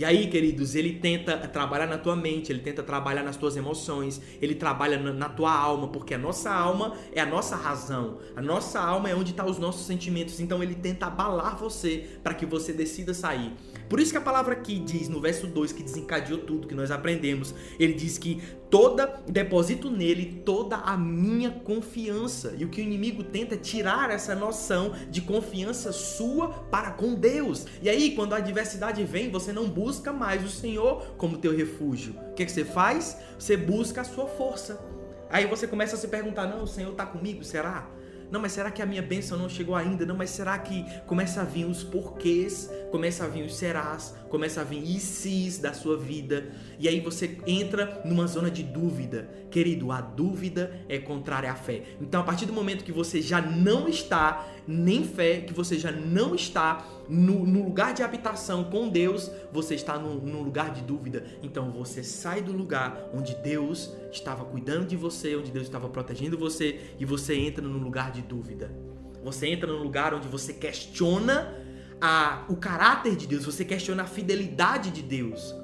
E 0.00 0.04
aí, 0.06 0.28
queridos, 0.28 0.74
ele 0.74 0.94
tenta 0.94 1.36
trabalhar 1.36 1.86
na 1.86 1.98
tua 1.98 2.16
mente, 2.16 2.50
ele 2.50 2.60
tenta 2.60 2.82
trabalhar 2.82 3.22
nas 3.22 3.36
tuas 3.36 3.54
emoções, 3.54 4.18
ele 4.40 4.54
trabalha 4.54 4.98
na, 4.98 5.28
tua 5.28 5.52
alma, 5.52 5.88
porque 5.88 6.14
a 6.14 6.18
nossa 6.18 6.50
alma 6.50 6.94
é 7.12 7.20
a 7.20 7.26
nossa 7.26 7.54
razão, 7.54 8.16
a 8.34 8.40
nossa 8.40 8.80
alma 8.80 9.10
é 9.10 9.14
onde 9.14 9.32
estão 9.32 9.44
tá 9.44 9.50
os 9.50 9.58
nossos 9.58 9.86
sentimentos. 9.86 10.40
Então 10.40 10.62
ele 10.62 10.74
tenta 10.74 11.04
abalar 11.04 11.54
você 11.58 12.18
para 12.22 12.32
que 12.32 12.46
você 12.46 12.72
decida 12.72 13.12
sair. 13.12 13.52
Por 13.90 13.98
isso 13.98 14.12
que 14.12 14.16
a 14.16 14.20
palavra 14.20 14.52
aqui 14.52 14.78
diz 14.78 15.08
no 15.08 15.20
verso 15.20 15.48
2 15.48 15.72
que 15.72 15.82
desencadeou 15.82 16.38
tudo 16.38 16.68
que 16.68 16.76
nós 16.76 16.92
aprendemos. 16.92 17.52
Ele 17.76 17.92
diz 17.92 18.16
que 18.16 18.40
toda 18.70 19.20
deposito 19.26 19.90
nele 19.90 20.42
toda 20.46 20.76
a 20.76 20.96
minha 20.96 21.50
confiança. 21.50 22.54
E 22.56 22.64
o 22.64 22.68
que 22.68 22.80
o 22.80 22.84
inimigo 22.84 23.24
tenta 23.24 23.56
é 23.56 23.58
tirar 23.58 24.08
essa 24.12 24.32
noção 24.32 24.94
de 25.10 25.20
confiança 25.20 25.90
sua 25.90 26.50
para 26.70 26.92
com 26.92 27.14
Deus. 27.14 27.66
E 27.82 27.90
aí, 27.90 28.14
quando 28.14 28.32
a 28.32 28.36
adversidade 28.36 29.02
vem, 29.02 29.28
você 29.28 29.52
não 29.52 29.68
busca 29.68 30.12
mais 30.12 30.44
o 30.44 30.48
Senhor 30.48 31.14
como 31.16 31.38
teu 31.38 31.54
refúgio. 31.54 32.14
O 32.30 32.34
que, 32.34 32.46
que 32.46 32.52
você 32.52 32.64
faz? 32.64 33.16
Você 33.36 33.56
busca 33.56 34.02
a 34.02 34.04
sua 34.04 34.28
força. 34.28 34.80
Aí 35.28 35.46
você 35.46 35.66
começa 35.66 35.96
a 35.96 35.98
se 35.98 36.06
perguntar: 36.06 36.46
não, 36.46 36.62
o 36.62 36.66
Senhor 36.68 36.92
está 36.92 37.04
comigo? 37.04 37.42
Será? 37.42 37.90
Não, 38.30 38.40
mas 38.40 38.52
será 38.52 38.70
que 38.70 38.80
a 38.80 38.86
minha 38.86 39.02
bênção 39.02 39.36
não 39.36 39.48
chegou 39.48 39.74
ainda? 39.74 40.06
Não, 40.06 40.16
mas 40.16 40.30
será 40.30 40.56
que 40.58 40.84
começa 41.06 41.40
a 41.40 41.44
vir 41.44 41.64
os 41.64 41.82
porquês, 41.82 42.70
começa 42.90 43.24
a 43.24 43.28
vir 43.28 43.44
os 43.44 43.56
serás, 43.56 44.14
começa 44.30 44.60
a 44.60 44.64
vir 44.64 45.00
sis 45.00 45.58
da 45.58 45.74
sua 45.74 45.98
vida. 45.98 46.52
E 46.78 46.88
aí 46.88 47.00
você 47.00 47.38
entra 47.46 48.00
numa 48.04 48.26
zona 48.28 48.50
de 48.50 48.62
dúvida. 48.62 49.28
Querido, 49.50 49.90
a 49.90 50.00
dúvida 50.00 50.80
é 50.88 50.98
contrária 50.98 51.50
à 51.50 51.54
fé. 51.56 51.82
Então, 52.00 52.20
a 52.20 52.24
partir 52.24 52.46
do 52.46 52.52
momento 52.52 52.84
que 52.84 52.92
você 52.92 53.20
já 53.20 53.42
não 53.42 53.88
está 53.88 54.48
nem 54.66 55.04
fé, 55.04 55.40
que 55.40 55.52
você 55.52 55.76
já 55.76 55.90
não 55.90 56.34
está 56.34 56.86
no, 57.08 57.44
no 57.44 57.64
lugar 57.64 57.92
de 57.92 58.04
habitação 58.04 58.64
com 58.64 58.88
Deus, 58.88 59.30
você 59.52 59.74
está 59.74 59.98
no, 59.98 60.20
no 60.20 60.42
lugar 60.42 60.72
de 60.72 60.82
dúvida. 60.82 61.26
Então, 61.42 61.72
você 61.72 62.04
sai 62.04 62.40
do 62.40 62.52
lugar 62.52 63.10
onde 63.12 63.34
Deus 63.34 63.92
estava 64.12 64.44
cuidando 64.44 64.86
de 64.86 64.96
você, 64.96 65.34
onde 65.34 65.50
Deus 65.50 65.66
estava 65.66 65.88
protegendo 65.88 66.38
você, 66.38 66.94
e 67.00 67.04
você 67.04 67.34
entra 67.34 67.66
no 67.66 67.78
lugar 67.78 68.12
de 68.12 68.22
dúvida. 68.22 68.70
Você 69.24 69.48
entra 69.48 69.70
no 69.70 69.82
lugar 69.82 70.14
onde 70.14 70.28
você 70.28 70.52
questiona 70.52 71.52
a, 72.00 72.44
o 72.48 72.56
caráter 72.56 73.14
de 73.16 73.26
Deus, 73.26 73.44
você 73.44 73.64
questiona 73.64 74.04
a 74.04 74.06
fidelidade 74.06 74.90
de 74.90 75.02
Deus. 75.02 75.54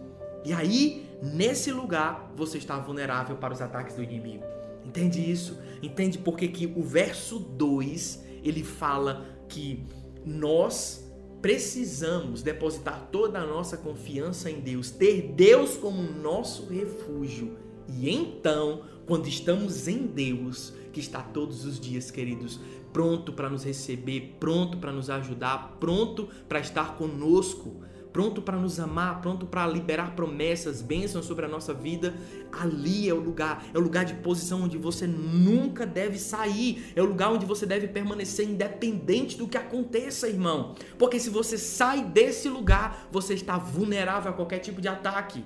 E 0.45 0.53
aí, 0.53 1.09
nesse 1.23 1.73
lugar, 1.73 2.33
você 2.37 2.59
está 2.59 2.79
vulnerável 2.79 3.37
para 3.37 3.55
os 3.55 3.61
ataques 3.61 3.97
do 3.97 4.03
inimigo. 4.03 4.45
Entende 4.85 5.19
isso? 5.19 5.59
Entende 5.83 6.19
porque 6.19 6.47
que 6.49 6.67
o 6.67 6.83
verso 6.83 7.39
2, 7.39 8.25
ele 8.45 8.63
fala 8.63 9.27
que 9.49 9.85
nós 10.25 11.05
precisamos 11.41 12.43
depositar 12.43 13.09
toda 13.11 13.41
a 13.41 13.47
nossa 13.47 13.77
confiança 13.77 14.51
em 14.51 14.61
Deus, 14.61 14.91
ter 14.91 15.33
Deus 15.35 15.77
como 15.77 16.03
nosso 16.03 16.67
refúgio. 16.67 17.57
E 17.89 18.11
então, 18.11 18.83
quando 19.07 19.29
estamos 19.29 19.87
em 19.87 20.07
Deus, 20.07 20.75
que 20.93 21.01
está 21.01 21.23
todos 21.23 21.65
os 21.65 21.79
dias, 21.79 22.11
queridos, 22.11 22.61
pronto 22.93 23.33
para 23.33 23.49
nos 23.49 23.65
receber, 23.65 24.37
pronto 24.41 24.79
para 24.79 24.91
nos 24.91 25.09
ajudar, 25.09 25.77
pronto 25.79 26.29
para 26.49 26.59
estar 26.59 26.97
conosco, 26.97 27.77
pronto 28.13 28.41
para 28.41 28.57
nos 28.57 28.81
amar, 28.81 29.21
pronto 29.21 29.45
para 29.45 29.67
liberar 29.67 30.17
promessas, 30.17 30.81
bênçãos 30.81 31.27
sobre 31.27 31.45
a 31.45 31.49
nossa 31.49 31.75
vida, 31.75 32.15
ali 32.51 33.09
é 33.09 33.13
o 33.13 33.21
lugar, 33.21 33.65
é 33.75 33.79
o 33.79 33.81
lugar 33.83 34.07
de 34.07 34.15
posição 34.15 34.63
onde 34.63 34.79
você 34.79 35.07
nunca 35.07 35.85
deve 35.85 36.19
sair, 36.19 36.93
é 36.97 37.03
o 37.03 37.07
lugar 37.07 37.31
onde 37.31 37.45
você 37.45 37.67
deve 37.67 37.87
permanecer 37.89 38.49
independente 38.49 39.37
do 39.37 39.47
que 39.47 39.59
aconteça, 39.59 40.29
irmão. 40.29 40.75
Porque 40.99 41.21
se 41.21 41.29
você 41.29 41.59
sai 41.59 42.03
desse 42.03 42.49
lugar, 42.49 43.07
você 43.13 43.35
está 43.35 43.59
vulnerável 43.59 44.31
a 44.33 44.35
qualquer 44.35 44.61
tipo 44.61 44.81
de 44.81 44.89
ataque. 44.89 45.45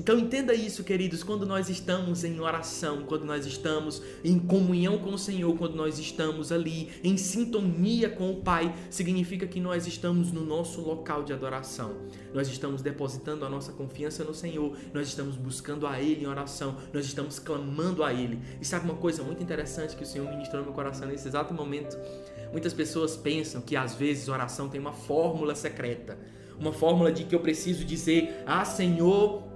Então 0.00 0.18
entenda 0.18 0.54
isso, 0.54 0.82
queridos, 0.82 1.22
quando 1.22 1.44
nós 1.44 1.68
estamos 1.68 2.24
em 2.24 2.40
oração, 2.40 3.02
quando 3.02 3.26
nós 3.26 3.44
estamos 3.44 4.02
em 4.24 4.38
comunhão 4.38 4.96
com 4.96 5.10
o 5.10 5.18
Senhor, 5.18 5.54
quando 5.58 5.74
nós 5.74 5.98
estamos 5.98 6.50
ali 6.50 6.88
em 7.04 7.18
sintonia 7.18 8.08
com 8.08 8.30
o 8.32 8.36
Pai, 8.36 8.74
significa 8.88 9.46
que 9.46 9.60
nós 9.60 9.86
estamos 9.86 10.32
no 10.32 10.42
nosso 10.42 10.80
local 10.80 11.22
de 11.22 11.34
adoração. 11.34 11.96
Nós 12.32 12.48
estamos 12.48 12.80
depositando 12.80 13.44
a 13.44 13.50
nossa 13.50 13.72
confiança 13.72 14.24
no 14.24 14.32
Senhor, 14.32 14.74
nós 14.94 15.06
estamos 15.06 15.36
buscando 15.36 15.86
a 15.86 16.00
Ele 16.00 16.24
em 16.24 16.26
oração, 16.26 16.78
nós 16.94 17.04
estamos 17.04 17.38
clamando 17.38 18.02
a 18.02 18.10
Ele. 18.10 18.40
E 18.58 18.64
sabe 18.64 18.86
uma 18.86 18.96
coisa 18.96 19.22
muito 19.22 19.42
interessante 19.42 19.94
que 19.94 20.02
o 20.02 20.06
Senhor 20.06 20.26
ministrou 20.30 20.60
no 20.60 20.68
meu 20.68 20.74
coração 20.74 21.08
nesse 21.08 21.28
exato 21.28 21.52
momento? 21.52 21.98
Muitas 22.50 22.72
pessoas 22.72 23.18
pensam 23.18 23.60
que 23.60 23.76
às 23.76 23.94
vezes 23.96 24.30
oração 24.30 24.66
tem 24.66 24.80
uma 24.80 24.94
fórmula 24.94 25.54
secreta. 25.54 26.16
Uma 26.58 26.72
fórmula 26.72 27.12
de 27.12 27.24
que 27.24 27.34
eu 27.34 27.40
preciso 27.40 27.84
dizer: 27.84 28.42
Ah, 28.46 28.64
Senhor, 28.64 29.49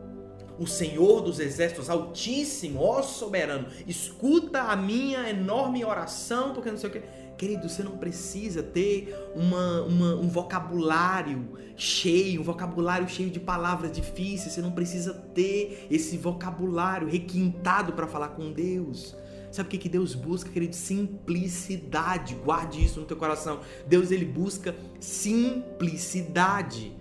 o 0.59 0.67
Senhor 0.67 1.21
dos 1.21 1.41
Exércitos, 1.41 1.91
Altíssimo, 1.91 2.81
ó 2.81 3.03
soberano, 3.03 3.67
escuta 3.87 4.63
a 4.63 4.77
minha 4.77 5.29
enorme 5.29 5.85
oração, 5.85 6.53
porque 6.53 6.71
não 6.71 6.79
sei 6.79 6.91
o 6.91 6.93
que. 6.93 7.03
Querido, 7.37 7.69
você 7.69 7.83
não 7.83 7.99
precisa 7.99 8.63
ter 8.63 9.13
uma, 9.35 9.83
uma, 9.83 10.15
um 10.15 10.29
vocabulário 10.29 11.59
cheio, 11.77 12.41
um 12.41 12.45
vocabulário 12.45 13.09
cheio 13.09 13.29
de 13.29 13.41
palavras 13.41 13.91
difíceis. 13.91 14.53
Você 14.53 14.63
não 14.63 14.71
precisa 14.71 15.13
ter 15.13 15.89
esse 15.91 16.17
vocabulário 16.17 17.09
requintado 17.09 17.93
para 17.93 18.07
falar 18.07 18.29
com 18.29 18.53
Deus. 18.53 19.17
Sabe 19.51 19.67
o 19.67 19.71
que, 19.71 19.79
que 19.79 19.89
Deus 19.89 20.15
busca, 20.15 20.51
querido? 20.51 20.75
Simplicidade. 20.77 22.35
Guarde 22.37 22.85
isso 22.85 23.01
no 23.01 23.07
teu 23.07 23.17
coração. 23.17 23.61
Deus 23.87 24.11
ele 24.11 24.25
busca 24.25 24.75
simplicidade. 25.01 26.93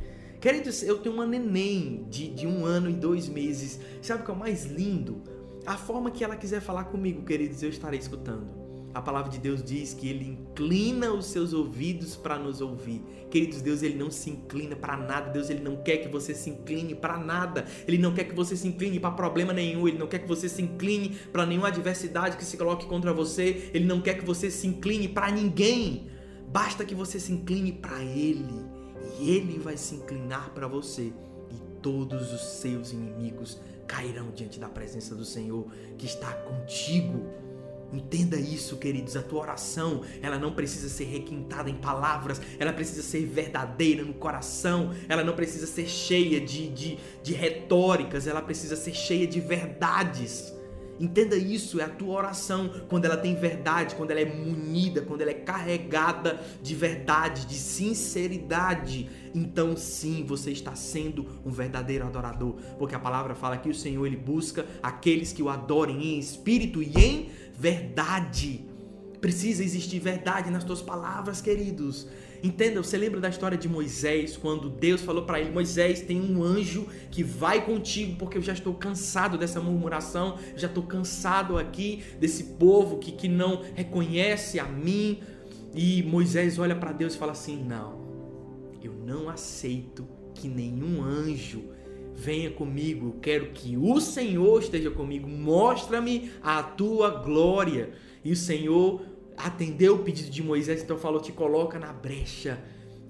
Queridos, 0.43 0.83
eu 0.83 0.97
tenho 0.97 1.15
uma 1.15 1.25
neném 1.25 2.05
de, 2.09 2.27
de 2.27 2.45
um 2.45 2.65
ano 2.65 2.89
e 2.89 2.93
dois 2.93 3.29
meses. 3.29 3.79
Sabe 4.01 4.23
o 4.23 4.25
que 4.25 4.31
é 4.31 4.33
o 4.33 4.37
mais 4.37 4.65
lindo? 4.65 5.21
A 5.65 5.77
forma 5.77 6.11
que 6.11 6.21
ela 6.21 6.35
quiser 6.35 6.59
falar 6.59 6.83
comigo, 6.83 7.23
queridos, 7.23 7.63
eu 7.63 7.69
estarei 7.69 7.97
escutando. 7.97 8.45
A 8.93 9.01
palavra 9.01 9.31
de 9.31 9.39
Deus 9.39 9.63
diz 9.63 9.93
que 9.93 10.09
ele 10.09 10.25
inclina 10.25 11.13
os 11.13 11.27
seus 11.27 11.53
ouvidos 11.53 12.17
para 12.17 12.37
nos 12.37 12.59
ouvir. 12.59 13.01
Queridos, 13.31 13.61
Deus 13.61 13.81
ele 13.81 13.95
não 13.95 14.11
se 14.11 14.31
inclina 14.31 14.75
para 14.75 14.97
nada. 14.97 15.29
Deus 15.29 15.49
ele 15.49 15.61
não 15.61 15.77
quer 15.77 15.99
que 15.99 16.09
você 16.09 16.33
se 16.33 16.49
incline 16.49 16.93
para 16.93 17.17
nada. 17.17 17.65
Ele 17.87 17.97
não 17.97 18.13
quer 18.13 18.25
que 18.25 18.35
você 18.35 18.57
se 18.57 18.67
incline 18.67 18.99
para 18.99 19.11
problema 19.11 19.53
nenhum. 19.53 19.87
Ele 19.87 19.97
não 19.97 20.07
quer 20.07 20.19
que 20.19 20.27
você 20.27 20.49
se 20.49 20.61
incline 20.61 21.15
para 21.31 21.45
nenhuma 21.45 21.69
adversidade 21.69 22.35
que 22.35 22.43
se 22.43 22.57
coloque 22.57 22.85
contra 22.85 23.13
você. 23.13 23.71
Ele 23.73 23.85
não 23.85 24.01
quer 24.01 24.15
que 24.15 24.25
você 24.25 24.51
se 24.51 24.67
incline 24.67 25.07
para 25.07 25.31
ninguém. 25.31 26.09
Basta 26.49 26.83
que 26.83 26.93
você 26.93 27.17
se 27.17 27.31
incline 27.31 27.71
para 27.71 28.03
ele 28.03 28.72
e 29.19 29.29
ele 29.29 29.59
vai 29.59 29.77
se 29.77 29.95
inclinar 29.95 30.51
para 30.51 30.67
você 30.67 31.13
e 31.51 31.79
todos 31.81 32.33
os 32.33 32.41
seus 32.41 32.91
inimigos 32.91 33.59
cairão 33.87 34.31
diante 34.31 34.59
da 34.59 34.69
presença 34.69 35.13
do 35.13 35.25
Senhor 35.25 35.67
que 35.97 36.05
está 36.05 36.33
contigo. 36.33 37.25
Entenda 37.91 38.37
isso, 38.37 38.77
queridos. 38.77 39.15
A 39.15 39.21
tua 39.21 39.41
oração, 39.41 40.01
ela 40.19 40.39
não 40.39 40.53
precisa 40.53 40.89
ser 40.89 41.03
requintada 41.03 41.69
em 41.69 41.75
palavras, 41.75 42.41
ela 42.57 42.73
precisa 42.73 43.03
ser 43.03 43.25
verdadeira 43.27 44.03
no 44.03 44.15
coração, 44.15 44.91
ela 45.07 45.23
não 45.23 45.35
precisa 45.35 45.67
ser 45.67 45.87
cheia 45.87 46.41
de, 46.41 46.69
de, 46.69 46.97
de 47.21 47.33
retóricas, 47.33 48.25
ela 48.25 48.41
precisa 48.41 48.75
ser 48.75 48.95
cheia 48.95 49.27
de 49.27 49.39
verdades. 49.39 50.51
Entenda 50.99 51.35
isso, 51.35 51.79
é 51.79 51.83
a 51.83 51.89
tua 51.89 52.15
oração 52.15 52.71
quando 52.87 53.05
ela 53.05 53.17
tem 53.17 53.35
verdade, 53.35 53.95
quando 53.95 54.11
ela 54.11 54.21
é 54.21 54.25
munida, 54.25 55.01
quando 55.01 55.21
ela 55.21 55.31
é 55.31 55.35
carregada 55.35 56.39
de 56.61 56.75
verdade, 56.75 57.45
de 57.45 57.55
sinceridade. 57.55 59.09
Então 59.33 59.75
sim, 59.75 60.23
você 60.25 60.51
está 60.51 60.75
sendo 60.75 61.25
um 61.43 61.49
verdadeiro 61.49 62.05
adorador, 62.05 62.55
porque 62.77 62.95
a 62.95 62.99
palavra 62.99 63.33
fala 63.33 63.57
que 63.57 63.69
o 63.69 63.75
Senhor 63.75 64.05
ele 64.05 64.17
busca 64.17 64.65
aqueles 64.81 65.33
que 65.33 65.41
o 65.41 65.49
adorem 65.49 66.15
em 66.15 66.19
espírito 66.19 66.81
e 66.81 66.93
em 66.95 67.29
verdade. 67.57 68.65
Precisa 69.19 69.63
existir 69.63 69.99
verdade 69.99 70.51
nas 70.51 70.63
tuas 70.63 70.81
palavras, 70.81 71.41
queridos. 71.41 72.07
Entenda, 72.43 72.83
você 72.83 72.97
lembra 72.97 73.21
da 73.21 73.29
história 73.29 73.57
de 73.57 73.69
Moisés, 73.69 74.35
quando 74.35 74.69
Deus 74.69 75.01
falou 75.01 75.23
para 75.23 75.39
ele: 75.39 75.49
Moisés, 75.49 76.01
tem 76.01 76.19
um 76.19 76.43
anjo 76.43 76.85
que 77.09 77.23
vai 77.23 77.65
contigo, 77.65 78.17
porque 78.17 78.37
eu 78.37 78.41
já 78.41 78.51
estou 78.51 78.73
cansado 78.73 79.37
dessa 79.37 79.61
murmuração, 79.61 80.37
já 80.57 80.67
estou 80.67 80.83
cansado 80.83 81.57
aqui 81.57 82.03
desse 82.19 82.43
povo 82.55 82.97
que, 82.97 83.13
que 83.13 83.29
não 83.29 83.61
reconhece 83.73 84.59
a 84.59 84.65
mim. 84.65 85.21
E 85.73 86.03
Moisés 86.03 86.59
olha 86.59 86.75
para 86.75 86.91
Deus 86.91 87.15
e 87.15 87.17
fala 87.17 87.31
assim: 87.31 87.63
Não, 87.63 88.01
eu 88.83 88.91
não 88.91 89.29
aceito 89.29 90.05
que 90.35 90.49
nenhum 90.49 91.01
anjo 91.01 91.63
venha 92.13 92.51
comigo, 92.51 93.07
eu 93.07 93.19
quero 93.21 93.51
que 93.53 93.77
o 93.77 94.01
Senhor 94.01 94.61
esteja 94.61 94.91
comigo, 94.91 95.29
mostra-me 95.29 96.29
a 96.41 96.61
tua 96.61 97.09
glória. 97.09 97.91
E 98.23 98.31
o 98.31 98.35
Senhor 98.35 99.01
atendeu 99.37 99.95
o 99.95 99.99
pedido 99.99 100.29
de 100.29 100.43
Moisés, 100.43 100.81
então 100.83 100.97
falou: 100.97 101.21
te 101.21 101.31
coloca 101.31 101.79
na 101.79 101.91
brecha 101.91 102.59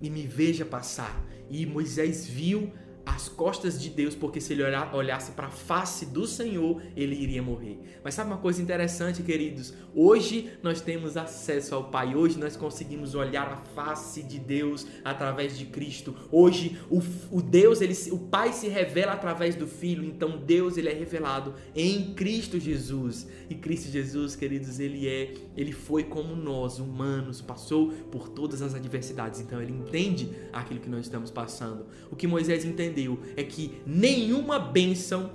e 0.02 0.10
me 0.10 0.26
veja 0.28 0.66
passar. 0.66 1.26
E 1.50 1.66
Moisés 1.66 2.26
viu 2.26 2.72
as 3.06 3.28
costas 3.28 3.82
de 3.82 3.90
Deus, 3.90 4.16
porque 4.16 4.40
se 4.40 4.54
ele 4.54 4.64
olhasse 4.94 5.34
para 5.34 5.48
a 5.48 5.52
face 5.52 6.06
do 6.06 6.26
Senhor, 6.26 6.82
ele 6.96 7.16
iria 7.16 7.42
morrer. 7.42 7.78
Mas 8.04 8.14
sabe 8.14 8.30
uma 8.30 8.38
coisa 8.38 8.62
interessante, 8.62 9.22
queridos? 9.22 9.74
Hoje 9.94 10.52
nós 10.64 10.80
temos 10.80 11.18
acesso 11.18 11.76
ao 11.76 11.86
Pai, 11.90 12.16
hoje 12.16 12.40
nós 12.40 12.56
conseguimos 12.56 13.14
olhar 13.14 13.48
a 13.52 13.58
face 13.58 14.24
de 14.24 14.40
Deus 14.40 14.88
através 15.04 15.58
de 15.58 15.66
Cristo. 15.66 16.16
Hoje 16.32 16.80
o, 16.90 17.02
o 17.30 17.42
Deus, 17.42 17.82
ele, 17.82 17.94
o 18.12 18.18
Pai 18.18 18.54
se 18.54 18.70
revela 18.70 19.12
através 19.12 19.56
do 19.56 19.68
Filho, 19.68 20.04
então 20.06 20.38
Deus 20.38 20.78
ele 20.78 20.90
é 20.90 20.94
revelado 20.94 21.54
em 21.76 22.14
Cristo 22.14 22.60
Jesus. 22.60 23.28
E 23.50 23.56
Cristo 23.56 23.92
Jesus, 23.92 24.36
queridos, 24.36 24.80
ele 24.80 25.08
é, 25.08 25.34
ele 25.58 25.74
foi 25.74 26.04
como 26.04 26.36
nós, 26.36 26.80
humanos, 26.80 27.42
passou 27.42 27.92
por 28.12 28.30
todas 28.30 28.62
as 28.62 28.74
adversidades. 28.74 29.42
Então 29.42 29.62
ele 29.62 29.74
entende 29.74 30.32
aquilo 30.52 30.80
que 30.80 30.90
nós 30.90 31.02
estamos 31.02 31.30
passando. 31.30 31.86
O 32.10 32.16
que 32.16 32.26
Moisés 32.26 32.64
entende 32.64 32.93
entendeu 32.94 33.20
é 33.36 33.44
que 33.44 33.82
nenhuma 33.86 34.60
bênção 34.60 35.32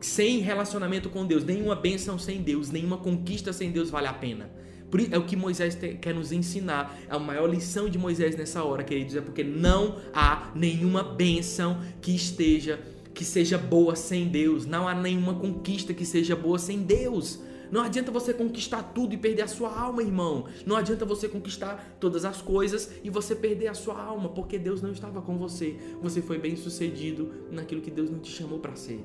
sem 0.00 0.38
relacionamento 0.38 1.10
com 1.10 1.26
Deus, 1.26 1.44
nenhuma 1.44 1.74
bênção 1.74 2.18
sem 2.18 2.40
Deus, 2.40 2.70
nenhuma 2.70 2.96
conquista 2.96 3.52
sem 3.52 3.70
Deus 3.70 3.90
vale 3.90 4.06
a 4.06 4.14
pena. 4.14 4.50
É 5.12 5.18
o 5.18 5.24
que 5.24 5.36
Moisés 5.36 5.78
quer 6.00 6.12
nos 6.12 6.32
ensinar. 6.32 6.98
A 7.08 7.16
maior 7.18 7.48
lição 7.48 7.88
de 7.88 7.96
Moisés 7.96 8.34
nessa 8.36 8.64
hora, 8.64 8.82
queridos, 8.82 9.14
é 9.14 9.20
porque 9.20 9.44
não 9.44 9.98
há 10.12 10.50
nenhuma 10.54 11.02
bênção 11.02 11.80
que 12.00 12.14
esteja 12.14 12.80
que 13.12 13.24
seja 13.24 13.58
boa 13.58 13.94
sem 13.94 14.28
Deus. 14.28 14.66
Não 14.66 14.88
há 14.88 14.94
nenhuma 14.94 15.34
conquista 15.34 15.92
que 15.92 16.06
seja 16.06 16.34
boa 16.34 16.58
sem 16.58 16.82
Deus. 16.82 17.40
Não 17.70 17.82
adianta 17.82 18.10
você 18.10 18.34
conquistar 18.34 18.82
tudo 18.82 19.14
e 19.14 19.16
perder 19.16 19.42
a 19.42 19.48
sua 19.48 19.78
alma, 19.78 20.02
irmão. 20.02 20.46
Não 20.66 20.76
adianta 20.76 21.04
você 21.04 21.28
conquistar 21.28 21.96
todas 22.00 22.24
as 22.24 22.42
coisas 22.42 22.90
e 23.04 23.10
você 23.10 23.34
perder 23.34 23.68
a 23.68 23.74
sua 23.74 24.00
alma, 24.02 24.28
porque 24.28 24.58
Deus 24.58 24.82
não 24.82 24.92
estava 24.92 25.22
com 25.22 25.38
você. 25.38 25.76
Você 26.02 26.20
foi 26.20 26.38
bem 26.38 26.56
sucedido 26.56 27.32
naquilo 27.50 27.80
que 27.80 27.90
Deus 27.90 28.10
não 28.10 28.18
te 28.18 28.30
chamou 28.30 28.58
para 28.58 28.74
ser. 28.74 29.04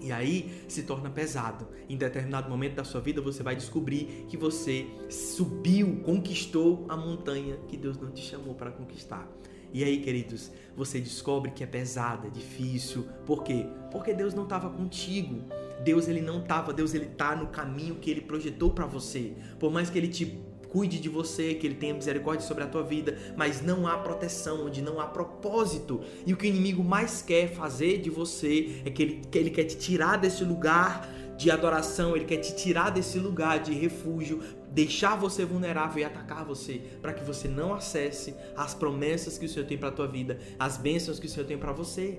E 0.00 0.10
aí 0.10 0.50
se 0.66 0.82
torna 0.82 1.08
pesado. 1.10 1.68
Em 1.88 1.96
determinado 1.96 2.50
momento 2.50 2.74
da 2.74 2.84
sua 2.84 3.00
vida 3.00 3.20
você 3.20 3.42
vai 3.42 3.54
descobrir 3.54 4.26
que 4.28 4.36
você 4.36 4.86
subiu, 5.08 6.00
conquistou 6.04 6.84
a 6.88 6.96
montanha 6.96 7.56
que 7.68 7.76
Deus 7.76 7.98
não 7.98 8.10
te 8.10 8.22
chamou 8.22 8.54
para 8.54 8.72
conquistar. 8.72 9.28
E 9.74 9.82
aí, 9.82 10.02
queridos, 10.02 10.50
você 10.76 11.00
descobre 11.00 11.50
que 11.50 11.64
é 11.64 11.66
pesada, 11.66 12.26
é 12.26 12.30
difícil. 12.30 13.06
Por 13.24 13.42
quê? 13.42 13.66
Porque 13.90 14.12
Deus 14.12 14.34
não 14.34 14.42
estava 14.42 14.68
contigo. 14.68 15.44
Deus 15.84 16.08
ele 16.08 16.20
não 16.20 16.40
estava, 16.40 16.72
Deus 16.72 16.94
ele 16.94 17.06
tá 17.06 17.34
no 17.34 17.48
caminho 17.48 17.96
que 17.96 18.10
ele 18.10 18.20
projetou 18.20 18.70
para 18.70 18.86
você. 18.86 19.32
Por 19.58 19.70
mais 19.70 19.90
que 19.90 19.98
ele 19.98 20.08
te 20.08 20.40
cuide 20.72 20.98
de 20.98 21.08
você, 21.08 21.52
que 21.54 21.66
ele 21.66 21.74
tenha 21.74 21.92
misericórdia 21.92 22.46
sobre 22.46 22.64
a 22.64 22.66
tua 22.66 22.82
vida, 22.82 23.18
mas 23.36 23.60
não 23.60 23.86
há 23.86 23.98
proteção, 23.98 24.64
onde 24.64 24.80
não 24.80 24.98
há 24.98 25.06
propósito. 25.06 26.00
E 26.26 26.32
o 26.32 26.36
que 26.36 26.46
o 26.46 26.48
inimigo 26.48 26.82
mais 26.82 27.20
quer 27.20 27.48
fazer 27.48 27.98
de 27.98 28.08
você 28.08 28.80
é 28.82 28.90
que 28.90 29.02
ele, 29.02 29.22
que 29.30 29.36
ele 29.36 29.50
quer 29.50 29.64
te 29.64 29.76
tirar 29.76 30.16
desse 30.16 30.42
lugar 30.42 31.06
de 31.36 31.50
adoração, 31.50 32.16
ele 32.16 32.24
quer 32.24 32.38
te 32.38 32.56
tirar 32.56 32.90
desse 32.90 33.18
lugar 33.18 33.58
de 33.58 33.74
refúgio, 33.74 34.40
deixar 34.70 35.14
você 35.14 35.44
vulnerável 35.44 36.00
e 36.00 36.04
atacar 36.04 36.42
você, 36.44 36.80
para 37.02 37.12
que 37.12 37.22
você 37.22 37.48
não 37.48 37.74
acesse 37.74 38.34
as 38.56 38.74
promessas 38.74 39.36
que 39.36 39.44
o 39.44 39.48
Senhor 39.48 39.66
tem 39.66 39.76
para 39.76 39.90
tua 39.90 40.06
vida, 40.06 40.38
as 40.58 40.78
bênçãos 40.78 41.18
que 41.18 41.26
o 41.26 41.28
Senhor 41.28 41.46
tem 41.46 41.58
para 41.58 41.72
você. 41.72 42.18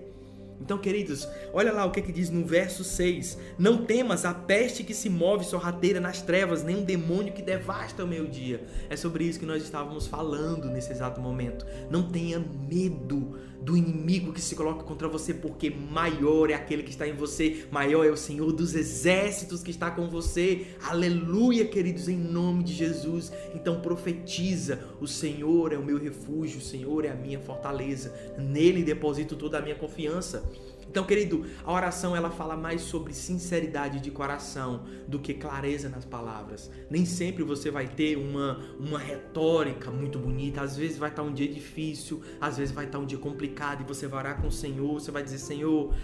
Então, 0.62 0.78
queridos, 0.78 1.28
olha 1.52 1.74
lá 1.74 1.86
o 1.86 1.92
que, 1.92 2.00
é 2.00 2.04
que 2.04 2.12
diz 2.12 2.30
no 2.30 2.46
verso 2.46 2.84
6: 2.84 3.38
Não 3.58 3.86
temas 3.86 4.26
a 4.26 4.34
peste 4.34 4.84
que 4.84 4.94
se 4.94 5.10
move 5.10 5.44
sorrateira 5.44 6.00
nas 6.00 6.22
trevas, 6.22 6.64
nem 6.64 6.78
um 6.78 6.84
demônio 6.84 7.34
que 7.34 7.42
devasta 7.42 8.04
o 8.04 8.08
meio-dia. 8.08 8.64
É 8.90 8.96
sobre 8.96 9.26
isso 9.26 9.40
que 9.40 9.46
nós 9.46 9.64
estávamos 9.64 10.08
falando 10.08 10.70
nesse 10.70 10.92
exato 10.92 11.20
momento. 11.20 11.66
Não 11.90 12.04
tenha 12.04 12.40
medo 12.40 13.38
do 13.64 13.78
inimigo 13.78 14.34
que 14.34 14.42
se 14.42 14.56
coloca 14.56 14.84
contra 14.84 15.08
você, 15.08 15.34
porque 15.34 15.70
maior 15.70 16.50
é 16.50 16.54
aquele 16.54 16.84
que 16.84 16.90
está 16.90 17.08
em 17.08 17.14
você, 17.14 17.66
maior 17.72 18.06
é 18.06 18.10
o 18.10 18.18
Senhor 18.18 18.52
dos 18.52 18.76
exércitos 18.76 19.64
que 19.64 19.72
está 19.72 19.90
com 19.90 20.10
você. 20.10 20.68
Aleluia, 20.84 21.66
queridos, 21.66 22.10
em 22.10 22.18
nome 22.18 22.64
de 22.64 22.74
Jesus. 22.74 23.32
Então 23.56 23.80
profetiza: 23.80 24.80
o 25.00 25.08
Senhor 25.08 25.72
é 25.72 25.78
o 25.78 25.86
meu 25.86 25.98
refúgio, 25.98 26.60
o 26.60 26.64
Senhor 26.64 27.06
é 27.06 27.10
a 27.10 27.16
minha 27.16 27.40
fortaleza. 27.40 28.14
Nele 28.38 28.84
deposito 28.84 29.36
toda 29.36 29.60
a 29.60 29.62
minha 29.62 29.76
confiança. 29.76 30.44
Então, 30.94 31.04
querido, 31.04 31.44
a 31.66 31.74
oração 31.74 32.16
ela 32.16 32.30
fala 32.30 32.56
mais 32.56 32.82
sobre 32.82 33.16
sinceridade 33.16 34.00
de 34.00 34.12
coração 34.12 34.84
do 35.08 35.18
que 35.18 35.34
clareza 35.34 35.90
nas 35.90 36.06
palavras. 36.06 36.70
Nem 36.88 37.04
sempre 37.04 37.42
você 37.44 37.72
vai 37.72 37.88
ter 37.88 38.16
uma, 38.16 38.60
uma 38.80 39.00
retórica 39.00 39.90
muito 39.90 40.20
bonita. 40.20 40.62
Às 40.62 40.78
vezes 40.78 41.00
vai 41.00 41.10
estar 41.10 41.24
um 41.24 41.34
dia 41.34 41.48
difícil, 41.48 42.22
às 42.40 42.58
vezes 42.58 42.72
vai 42.72 42.86
estar 42.86 43.00
um 43.00 43.08
dia 43.08 43.18
complicado 43.18 43.82
e 43.82 43.84
você 43.84 44.08
vai 44.08 44.20
orar 44.20 44.40
com 44.40 44.50
o 44.50 44.52
Senhor, 44.52 44.94
você 44.94 45.10
vai 45.10 45.24
dizer: 45.24 45.40
Senhor, 45.40 45.96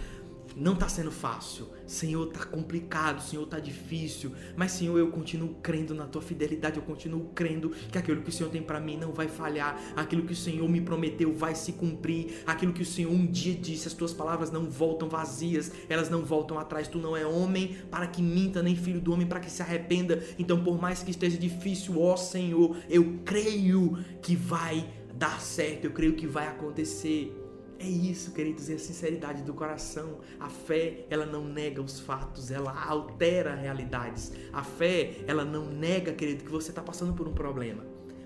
não 0.56 0.74
está 0.74 0.88
sendo 0.88 1.10
fácil. 1.10 1.68
Senhor, 1.86 2.28
está 2.28 2.44
complicado, 2.44 3.20
Senhor, 3.20 3.42
está 3.42 3.58
difícil. 3.58 4.32
Mas, 4.56 4.72
Senhor, 4.72 4.96
eu 4.98 5.10
continuo 5.10 5.56
crendo 5.62 5.94
na 5.94 6.06
tua 6.06 6.22
fidelidade, 6.22 6.76
eu 6.76 6.82
continuo 6.82 7.30
crendo 7.34 7.70
que 7.70 7.98
aquilo 7.98 8.22
que 8.22 8.28
o 8.28 8.32
Senhor 8.32 8.50
tem 8.50 8.62
para 8.62 8.78
mim 8.78 8.96
não 8.96 9.12
vai 9.12 9.28
falhar, 9.28 9.80
aquilo 9.96 10.22
que 10.22 10.32
o 10.32 10.36
Senhor 10.36 10.68
me 10.68 10.80
prometeu 10.80 11.34
vai 11.34 11.54
se 11.54 11.72
cumprir, 11.72 12.42
aquilo 12.46 12.72
que 12.72 12.82
o 12.82 12.86
Senhor 12.86 13.10
um 13.10 13.26
dia 13.26 13.54
disse, 13.54 13.88
as 13.88 13.94
tuas 13.94 14.12
palavras 14.12 14.50
não 14.50 14.70
voltam 14.70 15.08
vazias, 15.08 15.72
elas 15.88 16.08
não 16.08 16.22
voltam 16.24 16.58
atrás. 16.58 16.86
Tu 16.86 16.98
não 16.98 17.16
é 17.16 17.26
homem 17.26 17.76
para 17.90 18.06
que 18.06 18.22
minta, 18.22 18.62
nem 18.62 18.76
filho 18.76 19.00
do 19.00 19.12
homem 19.12 19.26
para 19.26 19.40
que 19.40 19.50
se 19.50 19.62
arrependa. 19.62 20.22
Então, 20.38 20.62
por 20.62 20.80
mais 20.80 21.02
que 21.02 21.10
esteja 21.10 21.36
difícil, 21.36 22.00
ó 22.00 22.16
Senhor, 22.16 22.76
eu 22.88 23.18
creio 23.24 23.98
que 24.22 24.36
vai 24.36 24.88
dar 25.14 25.40
certo, 25.40 25.84
eu 25.84 25.90
creio 25.90 26.14
que 26.14 26.26
vai 26.26 26.46
acontecer. 26.46 27.39
É 27.82 27.86
isso, 27.86 28.32
queridos, 28.32 28.68
é 28.68 28.74
a 28.74 28.78
sinceridade 28.78 29.42
do 29.42 29.54
coração. 29.54 30.18
A 30.38 30.50
fé, 30.50 31.06
ela 31.08 31.24
não 31.24 31.42
nega 31.42 31.80
os 31.80 31.98
fatos, 31.98 32.50
ela 32.50 32.78
altera 32.86 33.54
realidades. 33.54 34.32
A 34.52 34.62
fé, 34.62 35.12
ela 35.26 35.46
não 35.46 35.64
nega, 35.64 36.12
querido, 36.12 36.44
que 36.44 36.50
você 36.50 36.68
está 36.70 36.82
passando 36.82 37.14
por 37.14 37.26
um 37.26 37.32
problema. 37.32 37.82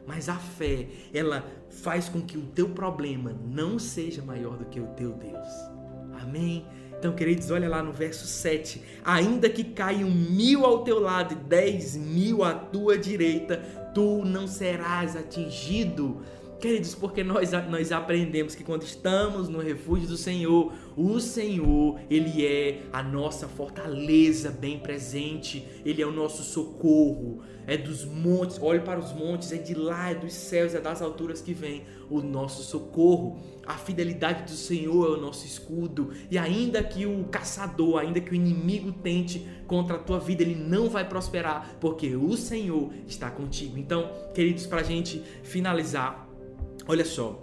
Mas 0.08 0.28
a 0.28 0.34
fé, 0.34 0.88
ela 1.14 1.46
faz 1.70 2.08
com 2.08 2.20
que 2.20 2.36
o 2.36 2.42
teu 2.42 2.70
problema 2.70 3.32
não 3.46 3.78
seja 3.78 4.22
maior 4.22 4.56
do 4.58 4.64
que 4.64 4.80
o 4.80 4.88
teu 4.88 5.12
Deus. 5.12 5.48
Amém? 6.20 6.66
Então, 6.98 7.14
queridos, 7.14 7.52
olha 7.52 7.68
lá 7.68 7.80
no 7.80 7.92
verso 7.92 8.26
7. 8.26 8.82
Ainda 9.04 9.48
que 9.48 9.62
caiam 9.62 10.10
mil 10.10 10.64
ao 10.64 10.82
teu 10.82 10.98
lado 10.98 11.34
e 11.34 11.36
dez 11.36 11.94
mil 11.94 12.42
à 12.42 12.54
tua 12.54 12.98
direita, 12.98 13.58
tu 13.94 14.24
não 14.24 14.48
serás 14.48 15.14
atingido 15.14 16.22
Queridos, 16.64 16.94
porque 16.94 17.22
nós, 17.22 17.50
nós 17.68 17.92
aprendemos 17.92 18.54
que 18.54 18.64
quando 18.64 18.84
estamos 18.84 19.50
no 19.50 19.60
refúgio 19.60 20.08
do 20.08 20.16
Senhor, 20.16 20.72
o 20.96 21.20
Senhor, 21.20 22.00
Ele 22.08 22.46
é 22.46 22.84
a 22.90 23.02
nossa 23.02 23.46
fortaleza 23.46 24.50
bem 24.50 24.78
presente, 24.78 25.62
Ele 25.84 26.00
é 26.00 26.06
o 26.06 26.10
nosso 26.10 26.42
socorro, 26.42 27.42
é 27.66 27.76
dos 27.76 28.06
montes, 28.06 28.58
olhe 28.62 28.80
para 28.80 28.98
os 28.98 29.12
montes, 29.12 29.52
é 29.52 29.58
de 29.58 29.74
lá, 29.74 30.12
é 30.12 30.14
dos 30.14 30.32
céus, 30.32 30.74
é 30.74 30.80
das 30.80 31.02
alturas 31.02 31.42
que 31.42 31.52
vem 31.52 31.82
o 32.08 32.22
nosso 32.22 32.62
socorro. 32.62 33.38
A 33.66 33.74
fidelidade 33.74 34.44
do 34.44 34.56
Senhor 34.56 35.06
é 35.06 35.18
o 35.18 35.20
nosso 35.20 35.46
escudo, 35.46 36.12
e 36.30 36.38
ainda 36.38 36.82
que 36.82 37.04
o 37.04 37.24
caçador, 37.24 37.98
ainda 37.98 38.22
que 38.22 38.32
o 38.32 38.34
inimigo 38.34 38.90
tente 38.90 39.46
contra 39.66 39.96
a 39.96 39.98
tua 39.98 40.18
vida, 40.18 40.42
ele 40.42 40.54
não 40.54 40.88
vai 40.88 41.06
prosperar, 41.06 41.76
porque 41.78 42.16
o 42.16 42.34
Senhor 42.38 42.90
está 43.06 43.30
contigo. 43.30 43.76
Então, 43.76 44.10
queridos, 44.34 44.66
para 44.66 44.80
a 44.80 44.84
gente 44.84 45.22
finalizar, 45.42 46.23
Olha 46.86 47.04
só, 47.04 47.40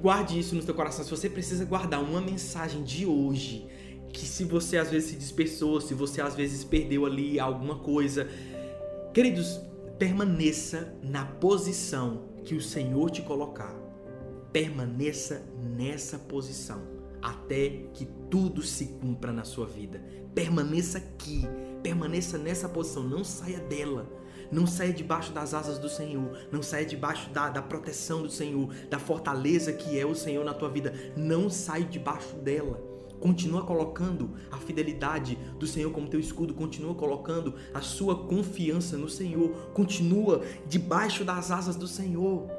guarde 0.00 0.38
isso 0.38 0.54
no 0.54 0.62
seu 0.62 0.74
coração. 0.74 1.04
Se 1.04 1.10
você 1.10 1.28
precisa 1.28 1.64
guardar 1.64 2.02
uma 2.02 2.20
mensagem 2.20 2.82
de 2.82 3.04
hoje, 3.04 3.66
que 4.12 4.26
se 4.26 4.44
você 4.44 4.76
às 4.76 4.90
vezes 4.90 5.10
se 5.10 5.16
dispersou, 5.16 5.80
se 5.80 5.94
você 5.94 6.20
às 6.20 6.34
vezes 6.34 6.64
perdeu 6.64 7.04
ali 7.04 7.38
alguma 7.38 7.78
coisa, 7.78 8.28
queridos, 9.12 9.60
permaneça 9.98 10.94
na 11.02 11.24
posição 11.24 12.28
que 12.44 12.54
o 12.54 12.60
Senhor 12.60 13.10
te 13.10 13.22
colocar. 13.22 13.74
Permaneça 14.52 15.42
nessa 15.76 16.18
posição 16.18 16.82
até 17.22 17.84
que 17.94 18.06
tudo 18.28 18.62
se 18.62 18.86
cumpra 19.00 19.32
na 19.32 19.44
sua 19.44 19.66
vida. 19.66 20.02
Permaneça 20.34 20.98
aqui, 20.98 21.42
permaneça 21.82 22.36
nessa 22.36 22.68
posição, 22.68 23.02
não 23.02 23.22
saia 23.22 23.60
dela. 23.60 24.10
Não 24.52 24.66
saia 24.66 24.92
debaixo 24.92 25.32
das 25.32 25.54
asas 25.54 25.78
do 25.78 25.88
Senhor. 25.88 26.38
Não 26.52 26.62
saia 26.62 26.84
debaixo 26.84 27.30
da, 27.30 27.48
da 27.48 27.62
proteção 27.62 28.22
do 28.22 28.30
Senhor, 28.30 28.72
da 28.90 28.98
fortaleza 28.98 29.72
que 29.72 29.98
é 29.98 30.04
o 30.04 30.14
Senhor 30.14 30.44
na 30.44 30.52
tua 30.52 30.68
vida. 30.68 30.92
Não 31.16 31.48
saia 31.48 31.84
debaixo 31.84 32.36
dela. 32.36 32.92
Continua 33.18 33.64
colocando 33.64 34.30
a 34.50 34.58
fidelidade 34.58 35.38
do 35.56 35.66
Senhor 35.66 35.92
como 35.92 36.08
teu 36.08 36.18
escudo, 36.18 36.52
continua 36.52 36.92
colocando 36.92 37.54
a 37.72 37.80
sua 37.80 38.26
confiança 38.26 38.96
no 38.96 39.08
Senhor, 39.08 39.70
continua 39.72 40.42
debaixo 40.66 41.24
das 41.24 41.52
asas 41.52 41.76
do 41.76 41.86
Senhor. 41.86 42.50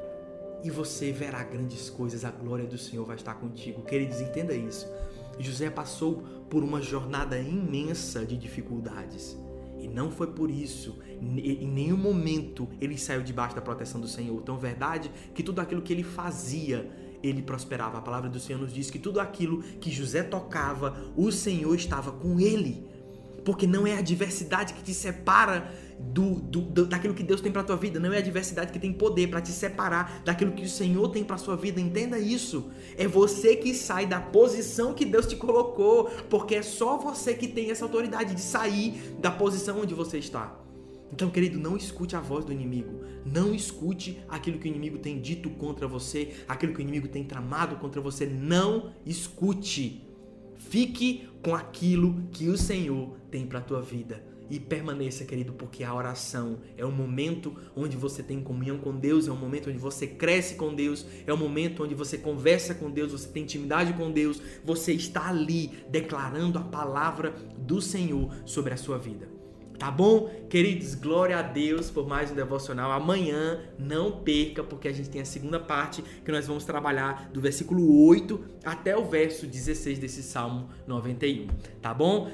E 0.64 0.70
você 0.70 1.12
verá 1.12 1.44
grandes 1.44 1.90
coisas, 1.90 2.24
a 2.24 2.30
glória 2.30 2.64
do 2.64 2.78
Senhor 2.78 3.04
vai 3.04 3.16
estar 3.16 3.34
contigo. 3.34 3.82
Queridos, 3.82 4.22
entenda 4.22 4.54
isso. 4.54 4.90
José 5.38 5.68
passou 5.68 6.22
por 6.48 6.64
uma 6.64 6.80
jornada 6.80 7.38
imensa 7.38 8.24
de 8.24 8.34
dificuldades. 8.34 9.36
E 9.84 9.88
não 9.88 10.10
foi 10.10 10.28
por 10.28 10.50
isso, 10.50 10.98
em 11.20 11.68
nenhum 11.68 11.98
momento 11.98 12.66
ele 12.80 12.96
saiu 12.96 13.22
debaixo 13.22 13.54
da 13.54 13.60
proteção 13.60 14.00
do 14.00 14.08
Senhor. 14.08 14.40
Então, 14.40 14.56
verdade 14.56 15.10
que 15.34 15.42
tudo 15.42 15.60
aquilo 15.60 15.82
que 15.82 15.92
ele 15.92 16.02
fazia, 16.02 16.90
ele 17.22 17.42
prosperava. 17.42 17.98
A 17.98 18.00
palavra 18.00 18.30
do 18.30 18.40
Senhor 18.40 18.58
nos 18.58 18.72
diz 18.72 18.90
que 18.90 18.98
tudo 18.98 19.20
aquilo 19.20 19.62
que 19.62 19.90
José 19.90 20.22
tocava, 20.22 21.12
o 21.14 21.30
Senhor 21.30 21.74
estava 21.74 22.12
com 22.12 22.40
ele. 22.40 22.93
Porque 23.44 23.66
não 23.66 23.86
é 23.86 23.94
a 23.94 23.98
adversidade 23.98 24.74
que 24.74 24.82
te 24.82 24.94
separa 24.94 25.70
do, 25.98 26.40
do, 26.40 26.60
do 26.60 26.86
daquilo 26.86 27.14
que 27.14 27.22
Deus 27.22 27.40
tem 27.40 27.52
para 27.52 27.62
tua 27.62 27.76
vida, 27.76 28.00
não 28.00 28.12
é 28.12 28.16
a 28.16 28.18
adversidade 28.18 28.72
que 28.72 28.78
tem 28.78 28.92
poder 28.92 29.28
para 29.28 29.40
te 29.40 29.50
separar 29.50 30.22
daquilo 30.24 30.52
que 30.52 30.64
o 30.64 30.68
Senhor 30.68 31.08
tem 31.08 31.24
para 31.24 31.36
sua 31.36 31.56
vida. 31.56 31.80
Entenda 31.80 32.18
isso. 32.18 32.70
É 32.96 33.06
você 33.06 33.56
que 33.56 33.74
sai 33.74 34.06
da 34.06 34.20
posição 34.20 34.94
que 34.94 35.04
Deus 35.04 35.26
te 35.26 35.36
colocou, 35.36 36.10
porque 36.28 36.56
é 36.56 36.62
só 36.62 36.96
você 36.96 37.34
que 37.34 37.48
tem 37.48 37.70
essa 37.70 37.84
autoridade 37.84 38.34
de 38.34 38.40
sair 38.40 39.14
da 39.20 39.30
posição 39.30 39.80
onde 39.80 39.94
você 39.94 40.18
está. 40.18 40.64
Então, 41.12 41.30
querido, 41.30 41.60
não 41.60 41.76
escute 41.76 42.16
a 42.16 42.20
voz 42.20 42.44
do 42.44 42.52
inimigo. 42.52 43.04
Não 43.24 43.54
escute 43.54 44.20
aquilo 44.28 44.58
que 44.58 44.68
o 44.68 44.70
inimigo 44.70 44.98
tem 44.98 45.20
dito 45.20 45.48
contra 45.50 45.86
você, 45.86 46.34
aquilo 46.48 46.72
que 46.72 46.80
o 46.80 46.82
inimigo 46.82 47.06
tem 47.06 47.22
tramado 47.22 47.76
contra 47.76 48.00
você. 48.00 48.26
Não 48.26 48.90
escute. 49.06 50.03
Fique 50.58 51.28
com 51.42 51.54
aquilo 51.54 52.22
que 52.32 52.48
o 52.48 52.56
Senhor 52.56 53.16
tem 53.30 53.46
para 53.46 53.58
a 53.58 53.62
tua 53.62 53.82
vida. 53.82 54.24
E 54.50 54.60
permaneça, 54.60 55.24
querido, 55.24 55.54
porque 55.54 55.82
a 55.82 55.94
oração 55.94 56.58
é 56.76 56.84
o 56.84 56.92
momento 56.92 57.54
onde 57.74 57.96
você 57.96 58.22
tem 58.22 58.42
comunhão 58.42 58.78
com 58.78 58.94
Deus, 58.94 59.26
é 59.26 59.32
o 59.32 59.36
momento 59.36 59.70
onde 59.70 59.78
você 59.78 60.06
cresce 60.06 60.54
com 60.54 60.74
Deus, 60.74 61.06
é 61.26 61.32
o 61.32 61.36
momento 61.36 61.82
onde 61.82 61.94
você 61.94 62.18
conversa 62.18 62.74
com 62.74 62.90
Deus, 62.90 63.12
você 63.12 63.28
tem 63.28 63.42
intimidade 63.42 63.94
com 63.94 64.10
Deus, 64.10 64.40
você 64.62 64.92
está 64.92 65.28
ali 65.28 65.70
declarando 65.88 66.58
a 66.58 66.62
palavra 66.62 67.34
do 67.56 67.80
Senhor 67.80 68.34
sobre 68.44 68.74
a 68.74 68.76
sua 68.76 68.98
vida. 68.98 69.33
Tá 69.78 69.90
bom? 69.90 70.30
Queridos, 70.48 70.94
glória 70.94 71.38
a 71.38 71.42
Deus 71.42 71.90
por 71.90 72.06
mais 72.06 72.30
um 72.30 72.34
devocional. 72.34 72.92
Amanhã 72.92 73.60
não 73.78 74.12
perca, 74.12 74.62
porque 74.62 74.88
a 74.88 74.92
gente 74.92 75.10
tem 75.10 75.20
a 75.20 75.24
segunda 75.24 75.58
parte 75.58 76.02
que 76.24 76.30
nós 76.30 76.46
vamos 76.46 76.64
trabalhar 76.64 77.28
do 77.32 77.40
versículo 77.40 78.06
8 78.06 78.40
até 78.64 78.96
o 78.96 79.04
verso 79.04 79.46
16 79.46 79.98
desse 79.98 80.22
Salmo 80.22 80.68
91. 80.86 81.48
Tá 81.82 81.92
bom? 81.92 82.30